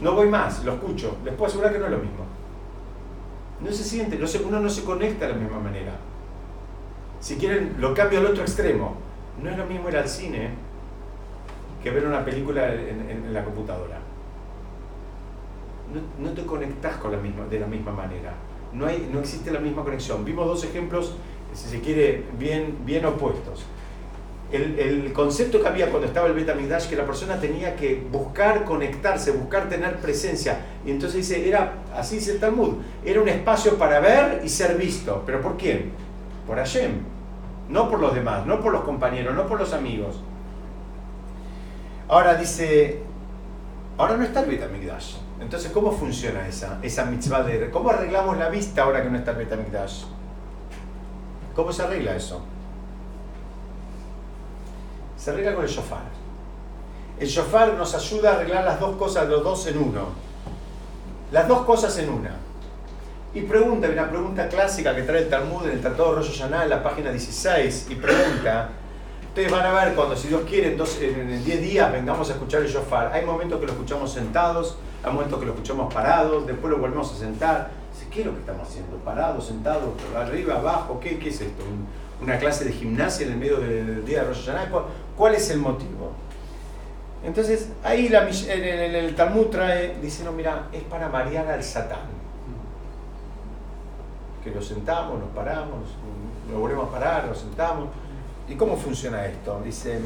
[0.00, 1.16] no voy más, lo escucho.
[1.24, 2.24] Les puedo asegurar que no es lo mismo.
[3.60, 5.92] No se siente, no se, uno no se conecta de la misma manera.
[7.20, 8.96] Si quieren, lo cambio al otro extremo.
[9.42, 10.50] No es lo mismo ir al cine
[11.82, 14.07] que ver una película en la computadora.
[16.18, 18.34] No, te conectás con la misma, de la misma manera.
[18.72, 20.24] No, hay, no existe la misma conexión.
[20.24, 21.14] Vimos dos ejemplos,
[21.54, 23.64] si se quiere, bien, bien opuestos.
[24.52, 28.64] El, el concepto que había cuando estaba el Betamigdash, que la persona tenía que buscar
[28.64, 30.60] conectarse, buscar tener presencia.
[30.84, 32.74] Y entonces dice, era, así dice el Talmud,
[33.04, 35.22] era un espacio para ver y ser visto.
[35.24, 35.92] ¿Pero por quién?
[36.46, 36.92] Por Hashem.
[37.68, 40.20] No por los demás, no por los compañeros, no por los amigos.
[42.08, 43.00] Ahora dice,
[43.98, 45.27] ahora no está el Betamigdash.
[45.40, 47.70] Entonces, ¿cómo funciona esa, esa mitzvah de...
[47.70, 50.02] ¿Cómo arreglamos la vista ahora que no está el Betamigdash?
[51.54, 52.40] ¿Cómo se arregla eso?
[55.16, 56.02] Se arregla con el shofar.
[57.18, 60.06] El shofar nos ayuda a arreglar las dos cosas, los dos en uno.
[61.32, 62.30] Las dos cosas en una.
[63.34, 66.64] Y pregunta, una pregunta clásica que trae el Talmud en el Tratado de Rosh Hashanah,
[66.64, 68.70] en la página 16, y pregunta,
[69.28, 72.30] ustedes van a ver cuando, si Dios quiere, en, dos- en- en 10 días vengamos
[72.30, 73.12] a escuchar el shofar.
[73.12, 77.12] Hay momentos que lo escuchamos sentados, hay momentos que lo escuchamos parados, después lo volvemos
[77.12, 77.70] a sentar.
[78.10, 78.96] ¿Qué es lo que estamos haciendo?
[78.98, 79.84] ¿Parados, sentados,
[80.16, 80.98] arriba, abajo?
[80.98, 81.62] ¿Qué, qué es esto?
[81.64, 81.86] ¿Un-
[82.24, 84.70] ¿Una clase de gimnasia en el medio del, día de Rosh Hashanah?
[85.16, 86.12] ¿Cuál, es el motivo?
[87.24, 92.18] Entonces, ahí la, el, Talmud trae, dice, no, mira, es para marear al Satán
[94.42, 95.80] que lo sentamos, nos paramos,
[96.50, 97.88] lo volvemos a parar, nos sentamos.
[98.48, 99.60] ¿Y cómo funciona esto?
[99.64, 100.00] Dice,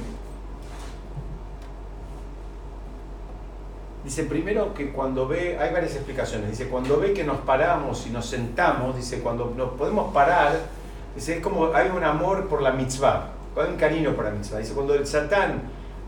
[4.04, 8.10] dice primero que cuando ve, hay varias explicaciones, dice cuando ve que nos paramos y
[8.10, 10.58] nos sentamos, dice cuando nos podemos parar,
[11.14, 14.58] dice es como hay un amor por la mitzvah, hay un cariño por la mitzvah.
[14.58, 15.62] Dice cuando el satán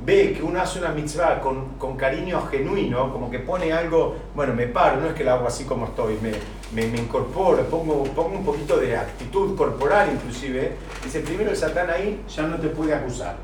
[0.04, 4.52] ve que uno hace una mitzvah con, con cariño genuino, como que pone algo, bueno,
[4.54, 6.32] me paro, no es que lo hago así como estoy, me,
[6.74, 11.90] me, me incorporo, pongo, pongo un poquito de actitud corporal inclusive, dice, primero el satán
[11.90, 13.36] ahí ya no te puede acusar.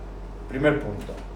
[0.48, 1.29] Primer punto.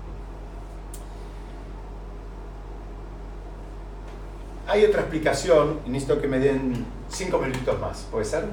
[4.74, 8.46] Hay otra explicación, y necesito que me den cinco minutitos más, ¿puede ser?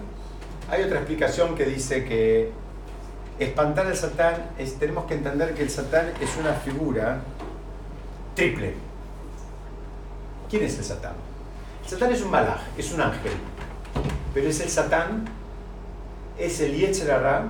[0.69, 2.51] Hay otra explicación que dice que
[3.39, 7.21] espantar al Satán es, tenemos que entender que el Satán es una figura
[8.35, 8.75] triple.
[10.47, 11.13] ¿Quién es el Satán?
[11.83, 13.33] El Satán es un malaj, es un ángel,
[14.31, 15.25] pero es el Satán,
[16.37, 17.49] es el Yetzer Hara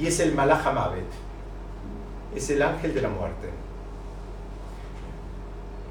[0.00, 1.04] y es el malaj Hamavet,
[2.34, 3.50] es el ángel de la muerte.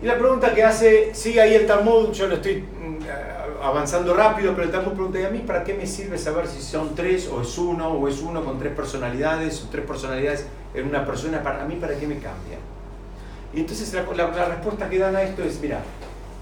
[0.06, 4.54] Y la pregunta que hace, sigue ahí el Talmud, yo lo estoy mm, avanzando rápido,
[4.54, 7.28] pero el Talmud pregunta, ¿y a mí para qué me sirve saber si son tres
[7.28, 10.46] o es uno o es uno con tres personalidades o tres personalidades
[10.76, 11.42] en una persona?
[11.44, 12.60] ¿A mí para qué me cambia?
[13.52, 15.80] Y entonces la respuesta que dan a esto es, mira,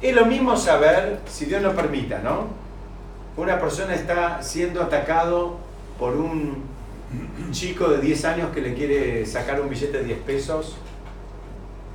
[0.01, 2.47] es lo mismo saber, si Dios lo permita, ¿no?
[3.37, 5.55] Una persona está siendo atacado
[5.97, 6.63] por un
[7.51, 10.75] chico de 10 años que le quiere sacar un billete de 10 pesos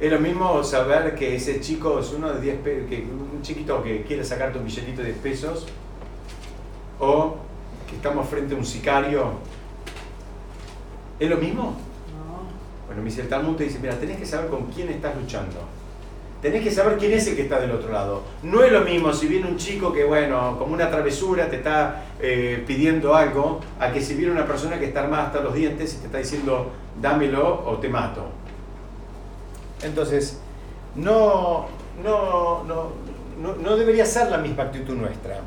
[0.00, 3.82] es lo mismo saber que ese chico es uno de 10 pe- que un chiquito
[3.82, 5.66] que quiere sacarte un billetito de 10 pesos
[7.00, 7.36] o
[7.88, 9.24] que estamos frente a un sicario.
[11.18, 11.62] ¿Es lo mismo?
[11.64, 12.86] No.
[12.86, 15.56] Bueno, me dice el Talmud te dice, mira, tenés que saber con quién estás luchando.
[16.40, 18.22] Tenés que saber quién es el que está del otro lado.
[18.44, 22.04] No es lo mismo si viene un chico que, bueno, como una travesura te está
[22.20, 25.94] eh, pidiendo algo, a que si viene una persona que está armada hasta los dientes
[25.94, 26.70] y te está diciendo,
[27.02, 28.26] dámelo o te mato.
[29.82, 30.38] Entonces,
[30.94, 31.66] no,
[32.02, 32.92] no, no,
[33.56, 35.40] no, debería ser la misma actitud nuestra.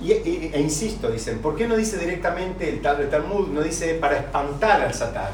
[0.00, 3.48] Y, e insisto, dicen, ¿por qué no dice directamente el, el Talmud?
[3.48, 5.30] No dice para espantar al Satán.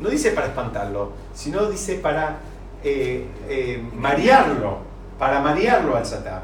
[0.00, 2.38] No dice para espantarlo, sino dice para
[2.84, 4.78] eh, eh, marearlo,
[5.18, 6.42] para marearlo al Satán.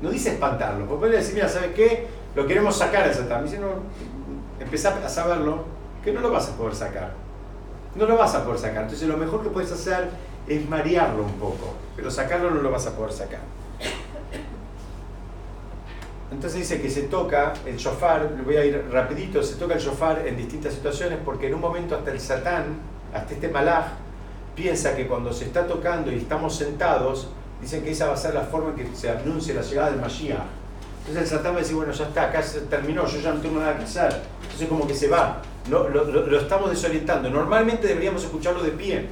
[0.00, 2.06] No dice espantarlo, porque puede decir, mira, ¿sabes qué?
[2.36, 3.44] Lo queremos sacar al Satán.
[3.44, 3.68] Dice, no,
[4.60, 5.64] empezá a saberlo,
[6.04, 7.12] que no lo vas a poder sacar.
[7.94, 8.82] No lo vas a poder sacar.
[8.84, 10.08] Entonces lo mejor que puedes hacer
[10.46, 13.40] es marearlo un poco, pero sacarlo no lo vas a poder sacar.
[16.30, 20.26] Entonces dice que se toca el shofar, voy a ir rapidito, se toca el shofar
[20.26, 22.78] en distintas situaciones porque en un momento hasta el satán,
[23.14, 23.86] hasta este malaj,
[24.54, 27.28] piensa que cuando se está tocando y estamos sentados,
[27.62, 30.00] dicen que esa va a ser la forma en que se anuncie la llegada del
[30.00, 30.42] Mashiach.
[31.00, 33.40] Entonces el satán va a decir, bueno, ya está, acá se terminó, yo ya no
[33.40, 34.20] tengo nada que hacer.
[34.42, 35.40] Entonces como que se va,
[35.70, 37.30] lo, estamos desorientando.
[37.30, 39.06] Normalmente deberíamos escucharlo de pie.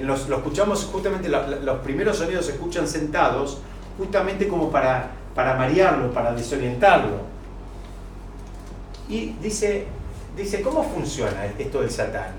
[0.00, 3.60] Los- lo escuchamos justamente, los primeros sonidos se escuchan sentados,
[3.98, 7.28] justamente como para, para marearlo, para desorientarlo.
[9.08, 9.86] Y dice,
[10.36, 12.34] dice, ¿cómo funciona esto del Satán?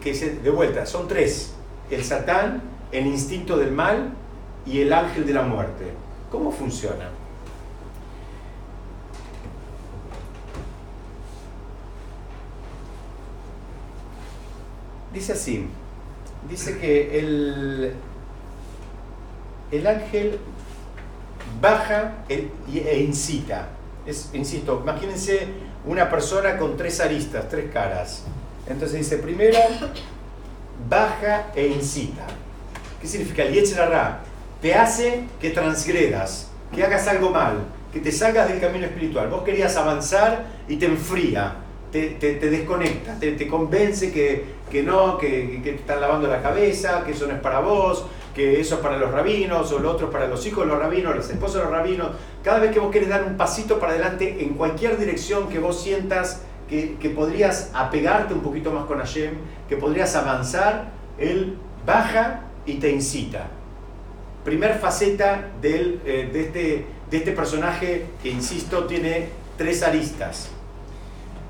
[0.00, 1.54] Que se- de vuelta, son tres.
[1.90, 2.62] El Satán,
[2.92, 4.10] el instinto del mal
[4.64, 5.86] y el ángel de la muerte.
[6.30, 7.08] ¿Cómo funciona?
[15.16, 15.66] Dice así,
[16.46, 17.94] dice que el,
[19.72, 20.38] el ángel
[21.58, 23.68] baja e incita.
[24.06, 25.46] Es, insisto, imagínense
[25.86, 28.24] una persona con tres aristas, tres caras.
[28.68, 29.58] Entonces dice, primero,
[30.90, 32.26] baja e incita.
[33.00, 33.42] ¿Qué significa?
[33.44, 34.20] El Yetzer Hara
[34.60, 37.60] te hace que transgredas, que hagas algo mal,
[37.90, 39.30] que te salgas del camino espiritual.
[39.30, 41.54] Vos querías avanzar y te enfría,
[41.90, 47.02] te, te- desconecta, te convence que, que no, que, que te están lavando la cabeza,
[47.02, 48.04] que eso no es para vos,
[48.34, 50.78] que eso es para los rabinos, o lo otro es para los hijos de los
[50.78, 52.10] rabinos, las esposas de los rabinos.
[52.44, 55.80] Cada vez que vos querés dar un pasito para adelante en cualquier dirección que vos
[55.80, 61.56] sientas que, que podrías apegarte un poquito más con Hashem, que podrías avanzar, Él
[61.86, 63.46] baja y te incita.
[64.44, 70.50] Primer faceta del, eh, de, este, de este personaje que, insisto, tiene tres aristas.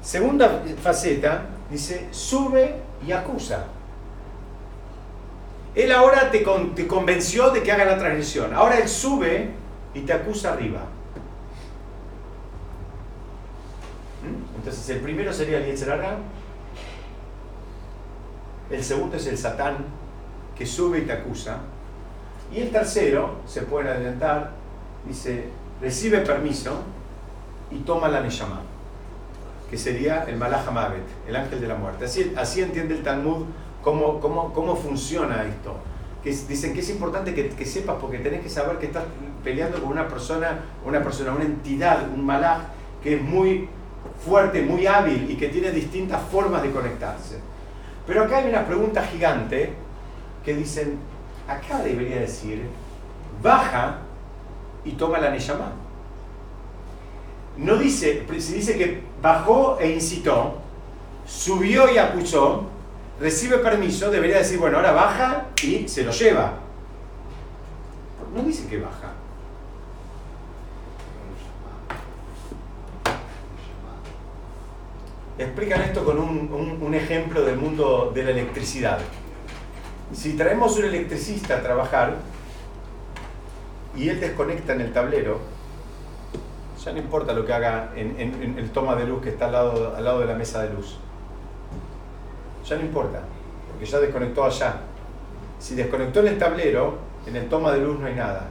[0.01, 3.65] Segunda faceta, dice, sube y acusa.
[5.75, 8.55] Él ahora te, con- te convenció de que haga la transgresión.
[8.55, 9.51] Ahora él sube
[9.95, 10.81] y te acusa arriba.
[14.23, 14.57] ¿Mm?
[14.57, 16.17] Entonces el primero sería el Yetzer Hara.
[18.71, 19.77] El segundo es el Satán,
[20.57, 21.59] que sube y te acusa.
[22.53, 24.53] Y el tercero, se pueden adelantar,
[25.07, 25.49] dice,
[25.81, 26.81] recibe permiso
[27.71, 28.61] y toma la Neshama,
[29.71, 32.05] que sería el Malach Hamavet, el ángel de la muerte.
[32.05, 33.47] Así, así entiende el Talmud
[33.83, 35.77] cómo, cómo, cómo funciona esto.
[36.23, 39.05] Que dicen que es importante que, que sepas, porque tenés que saber que estás
[39.45, 42.63] peleando con una persona, una persona, una entidad, un Malach,
[43.03, 43.69] que es muy
[44.25, 47.39] fuerte, muy hábil y que tiene distintas formas de conectarse.
[48.07, 49.73] Pero acá hay una pregunta gigante
[50.45, 50.99] que dicen,
[51.49, 52.63] acá debería decir,
[53.43, 53.99] baja
[54.85, 55.73] y toma la Neyamá.
[57.57, 60.59] No dice, si dice que bajó e incitó,
[61.27, 62.65] subió y acusó,
[63.21, 66.53] recibe permiso, debería decir, bueno, ahora baja y se lo lleva.
[68.35, 69.13] No dice que baja.
[75.39, 78.99] Explican esto con un, ejemplo del mundo de la electricidad.
[80.13, 82.17] Si traemos un electricista a trabajar
[83.95, 85.41] y él desconecta en el tablero,
[86.87, 89.95] ya no importa lo que haga en, el toma de luz que está al lado,
[89.97, 90.97] al lado de la mesa de luz.
[92.65, 93.23] Ya no importa,
[93.69, 94.77] porque ya desconectó allá.
[95.59, 98.47] Si desconectó en el tablero, en el toma de luz no hay nada.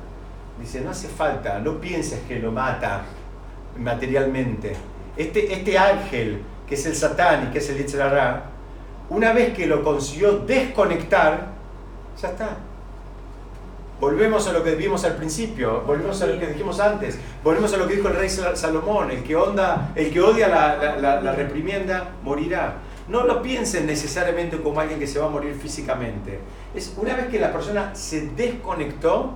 [0.60, 3.04] Dice, no hace falta, no pienses que lo mata
[3.78, 4.76] materialmente.
[5.16, 8.44] Este, este ángel, que es el Satán y que es el Yetzer Hara,
[9.10, 11.52] una vez que lo consiguió desconectar,
[12.22, 12.58] ya está.
[14.00, 17.78] Volvemos a lo que vimos al principio, volvemos a lo que dijimos antes, volvemos a
[17.78, 20.96] lo que dijo el rey Sal- Salomón, el que, onda, el que odia la, la-
[20.98, 22.76] la- la reprimienda morirá.
[23.08, 26.40] No lo piensen necesariamente como alguien que se va a morir físicamente.
[26.74, 29.32] Es una vez que la persona se desconectó,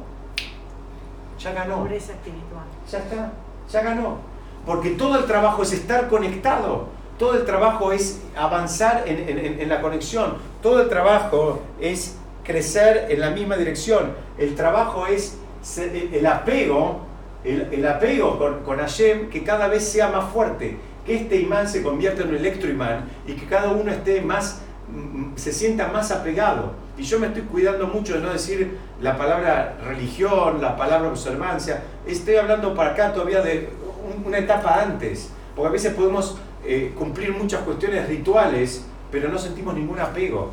[1.40, 1.78] ya ganó.
[1.78, 2.64] Pobreza espiritual.
[2.92, 3.32] Ya está,
[3.72, 4.18] ya ganó.
[4.66, 6.88] Porque todo el trabajo es estar conectado,
[7.18, 12.18] todo el trabajo es avanzar en- en- en la conexión, todo el trabajo es
[12.50, 15.38] crecer en la misma dirección, el trabajo es
[15.78, 17.02] el, apego,
[17.44, 21.84] el, apego con, con Hashem que cada vez sea más fuerte, que este imán se
[21.84, 26.72] convierta en un electroimán y que cada uno esté más, mm, se sienta más apegado.
[26.98, 31.84] Y yo me estoy cuidando mucho de no decir la palabra religión, la palabra observancia.
[32.08, 33.70] Estoy hablando para acá todavía de
[34.18, 39.38] un- una etapa antes, porque a veces podemos eh, cumplir muchas cuestiones rituales, pero no
[39.38, 40.52] sentimos ningún apego.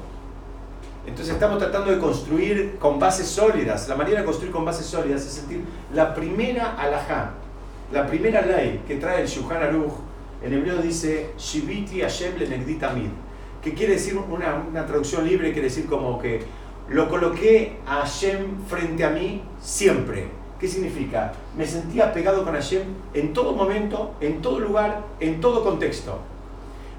[1.07, 3.89] Entonces estamos tratando de construir con bases sólidas.
[3.89, 5.63] La manera de construir con bases sólidas es sentir
[5.95, 7.35] la primera alajá,
[7.93, 9.93] la primera ley que trae el Shulchan Aruch.
[10.43, 13.11] En hebreo dice Shiviti Hashem lenegdi tamid,
[13.63, 16.43] que quiere decir una, una traducción libre, quiere decir como que
[16.89, 20.29] lo coloqué a Hashem frente a mí siempre.
[20.59, 21.33] ¿Qué significa?
[21.57, 22.83] Me sentía pegado con Hashem
[23.15, 26.19] en todo momento, en todo lugar, en todo contexto.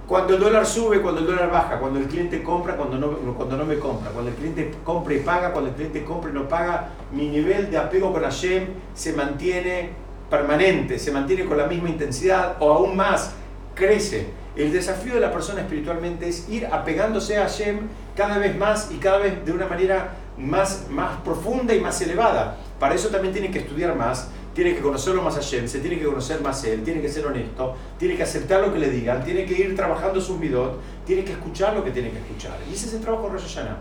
[0.08, 3.58] Cuando el dólar sube, cuando el dólar baja, cuando el cliente compra, cuando no, cuando
[3.58, 6.48] no me compra, cuando el cliente compra y paga, cuando el cliente compra y no
[6.48, 9.90] paga, mi nivel de apego con Hashem se mantiene
[10.30, 13.34] permanente, se mantiene con la misma intensidad o aún más,
[13.76, 14.28] crece.
[14.56, 17.82] El desafío de la persona espiritualmente es ir apegándose a Hashem
[18.16, 22.56] cada vez más y cada vez de una manera más, más profunda y más elevada.
[22.80, 26.06] Para eso también tiene que estudiar más, tiene que conocerlo más Hashem, se tiene que
[26.06, 29.46] conocer más él, tiene que ser honesto, tiene que aceptar lo que le digan, tiene
[29.46, 32.58] que ir trabajando sus midot, tiene que escuchar lo que tiene que escuchar.
[32.68, 33.78] Y ese es el trabajo de Rosh Hashanah.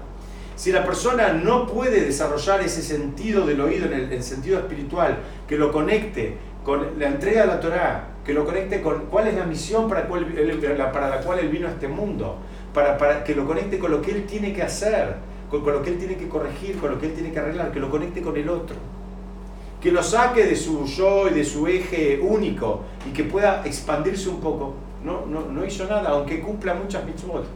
[0.55, 5.17] Si la persona no puede desarrollar ese sentido del oído en el, sentido espiritual,
[5.49, 9.35] que lo conecte con la entrega de la Torah, que lo conecte con cuál es
[9.35, 12.37] la misión para, para la cual él vino a este mundo,
[12.75, 15.15] para, para, que lo conecte con lo que él tiene que hacer,
[15.49, 17.73] con, con lo que él tiene que corregir, con lo que él tiene que arreglar,
[17.73, 18.77] que lo conecte con el otro
[19.87, 24.29] que lo saque de su yo y de su eje único y que pueda expandirse
[24.29, 24.75] un poco.
[25.05, 27.47] No, no, no hizo nada, aunque cumpla muchas mitzvot.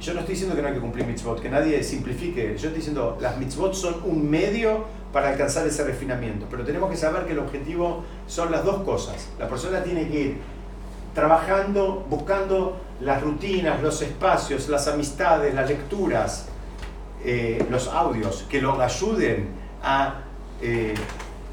[0.00, 2.50] Yo no estoy diciendo que no hay que cumplir mitzvot, que nadie simplifique.
[2.50, 6.96] Yo estoy diciendo, las mitzvot son un medio para alcanzar ese refinamiento, pero tenemos que
[6.96, 9.28] saber que el objetivo son las dos cosas.
[9.40, 10.36] La persona tiene que ir
[11.16, 16.46] trabajando, buscando las rutinas, los espacios, las amistades, las lecturas,
[17.24, 19.48] eh, los audios, que lo ayuden
[19.82, 20.26] a
[20.62, 20.94] eh,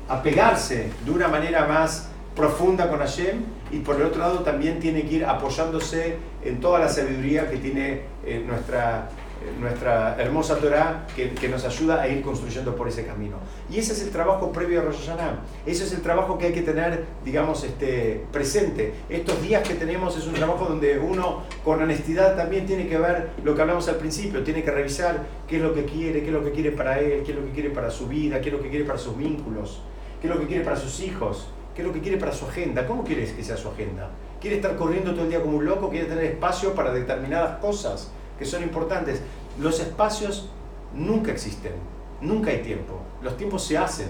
[0.08, 5.04] apegarse de una manera más profunda con Hashem y por el otro lado también tiene
[5.04, 9.10] que ir apoyándose en toda la sabiduría que tiene eh, nuestra
[9.60, 13.38] nuestra hermosa Torah que, que, nos ayuda a ir construyendo por ese camino.
[13.70, 15.40] Y ese es el trabajo previo a Rosh Hashanah.
[15.66, 18.94] Ese es el trabajo que hay que tener, digamos, este, presente.
[19.10, 23.30] Estos días que tenemos es un trabajo donde uno con honestidad también tiene que ver
[23.44, 26.34] lo que hablamos al principio, tiene que revisar qué es lo que quiere, qué es
[26.34, 28.54] lo que quiere para él, qué es lo que quiere para su vida, qué es
[28.54, 29.82] lo que quiere para sus vínculos,
[30.22, 32.46] qué es lo que quiere para sus hijos, qué es lo que quiere para su
[32.46, 32.86] agenda.
[32.86, 34.10] ¿Cómo quieres que sea su agenda?
[34.42, 35.90] ¿Quiere estar corriendo todo el día como un loco?
[35.90, 38.12] ¿Quiere tener espacio para determinadas cosas?
[38.40, 39.22] Que son importantes.
[39.60, 40.50] Los espacios
[40.96, 41.74] nunca existen,
[42.22, 43.02] nunca hay tiempo.
[43.22, 44.08] Los tiempos se hacen,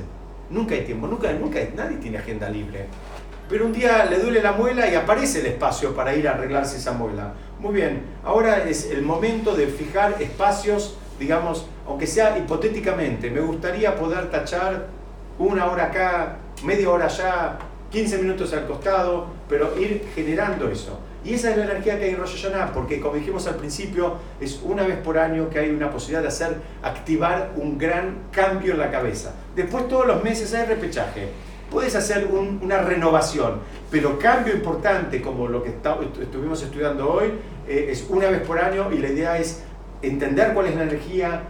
[0.52, 2.86] nunca hay tiempo, nunca, nunca nadie tiene agenda libre.
[3.50, 6.78] Pero un día le duele la muela y aparece el espacio para ir a arreglarse
[6.78, 7.34] esa muela.
[7.60, 13.96] Muy bien, ahora es el momento de fijar espacios, digamos, aunque sea hipotéticamente, me gustaría
[13.96, 14.88] poder tachar
[15.40, 17.58] una hora acá, media hora allá,
[17.90, 21.00] 15 minutos al costado, pero ir generando eso.
[21.24, 24.16] Y esa es la energía que hay en Rosh Hashanah, porque como dijimos al principio,
[24.40, 28.74] es una vez por año que hay una posibilidad de hacer, activar un gran cambio
[28.74, 29.34] en la cabeza.
[29.56, 31.30] Después todos los meses hay repechaje.
[31.70, 33.60] Puedes hacer una renovación,
[33.92, 37.34] pero cambio importante como lo que estuvimos estudiando hoy
[37.68, 39.62] eh, es una vez por año y la idea es
[40.02, 41.44] entender cuál es la energía,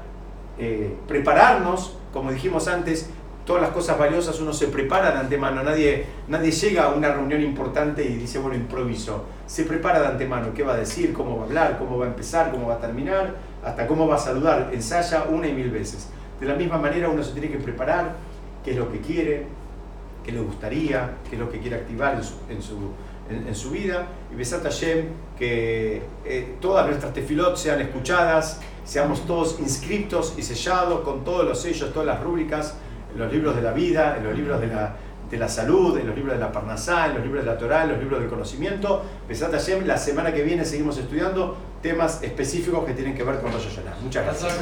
[0.58, 3.10] eh, prepararnos, como dijimos antes,
[3.50, 7.42] todas las cosas valiosas uno se prepara de antemano, nadie, nadie llega a una reunión
[7.42, 9.26] importante y dice, bueno, improviso.
[9.48, 12.10] Se prepara de antemano, qué va a decir, cómo va a hablar, cómo va a
[12.10, 14.70] empezar, cómo va a terminar, hasta cómo va a saludar.
[14.72, 16.10] Ensaya una y mil veces.
[16.40, 18.18] De la misma manera uno se tiene que preparar,
[18.64, 19.48] qué es lo que quiere,
[20.24, 22.92] qué le gustaría, qué es lo que quiere activar en su, en su,
[23.48, 24.10] en, su vida.
[24.32, 25.06] Y Besat Hashem,
[25.40, 31.60] que eh, todas nuestras tefilot sean escuchadas, seamos todos inscritos y sellados con todos los
[31.60, 32.76] sellos, todas las rúbricas
[33.14, 34.96] en los libros de la vida, en los libros de la,
[35.30, 37.84] de la salud, en los libros de la Parnasá, en los libros de la Torah,
[37.84, 39.04] en los libros del conocimiento.
[39.28, 43.52] Besat Hashem, la semana que viene seguimos estudiando temas específicos que tienen que ver con
[43.52, 43.98] Rosh Hashanah.
[44.02, 44.58] Muchas gracias.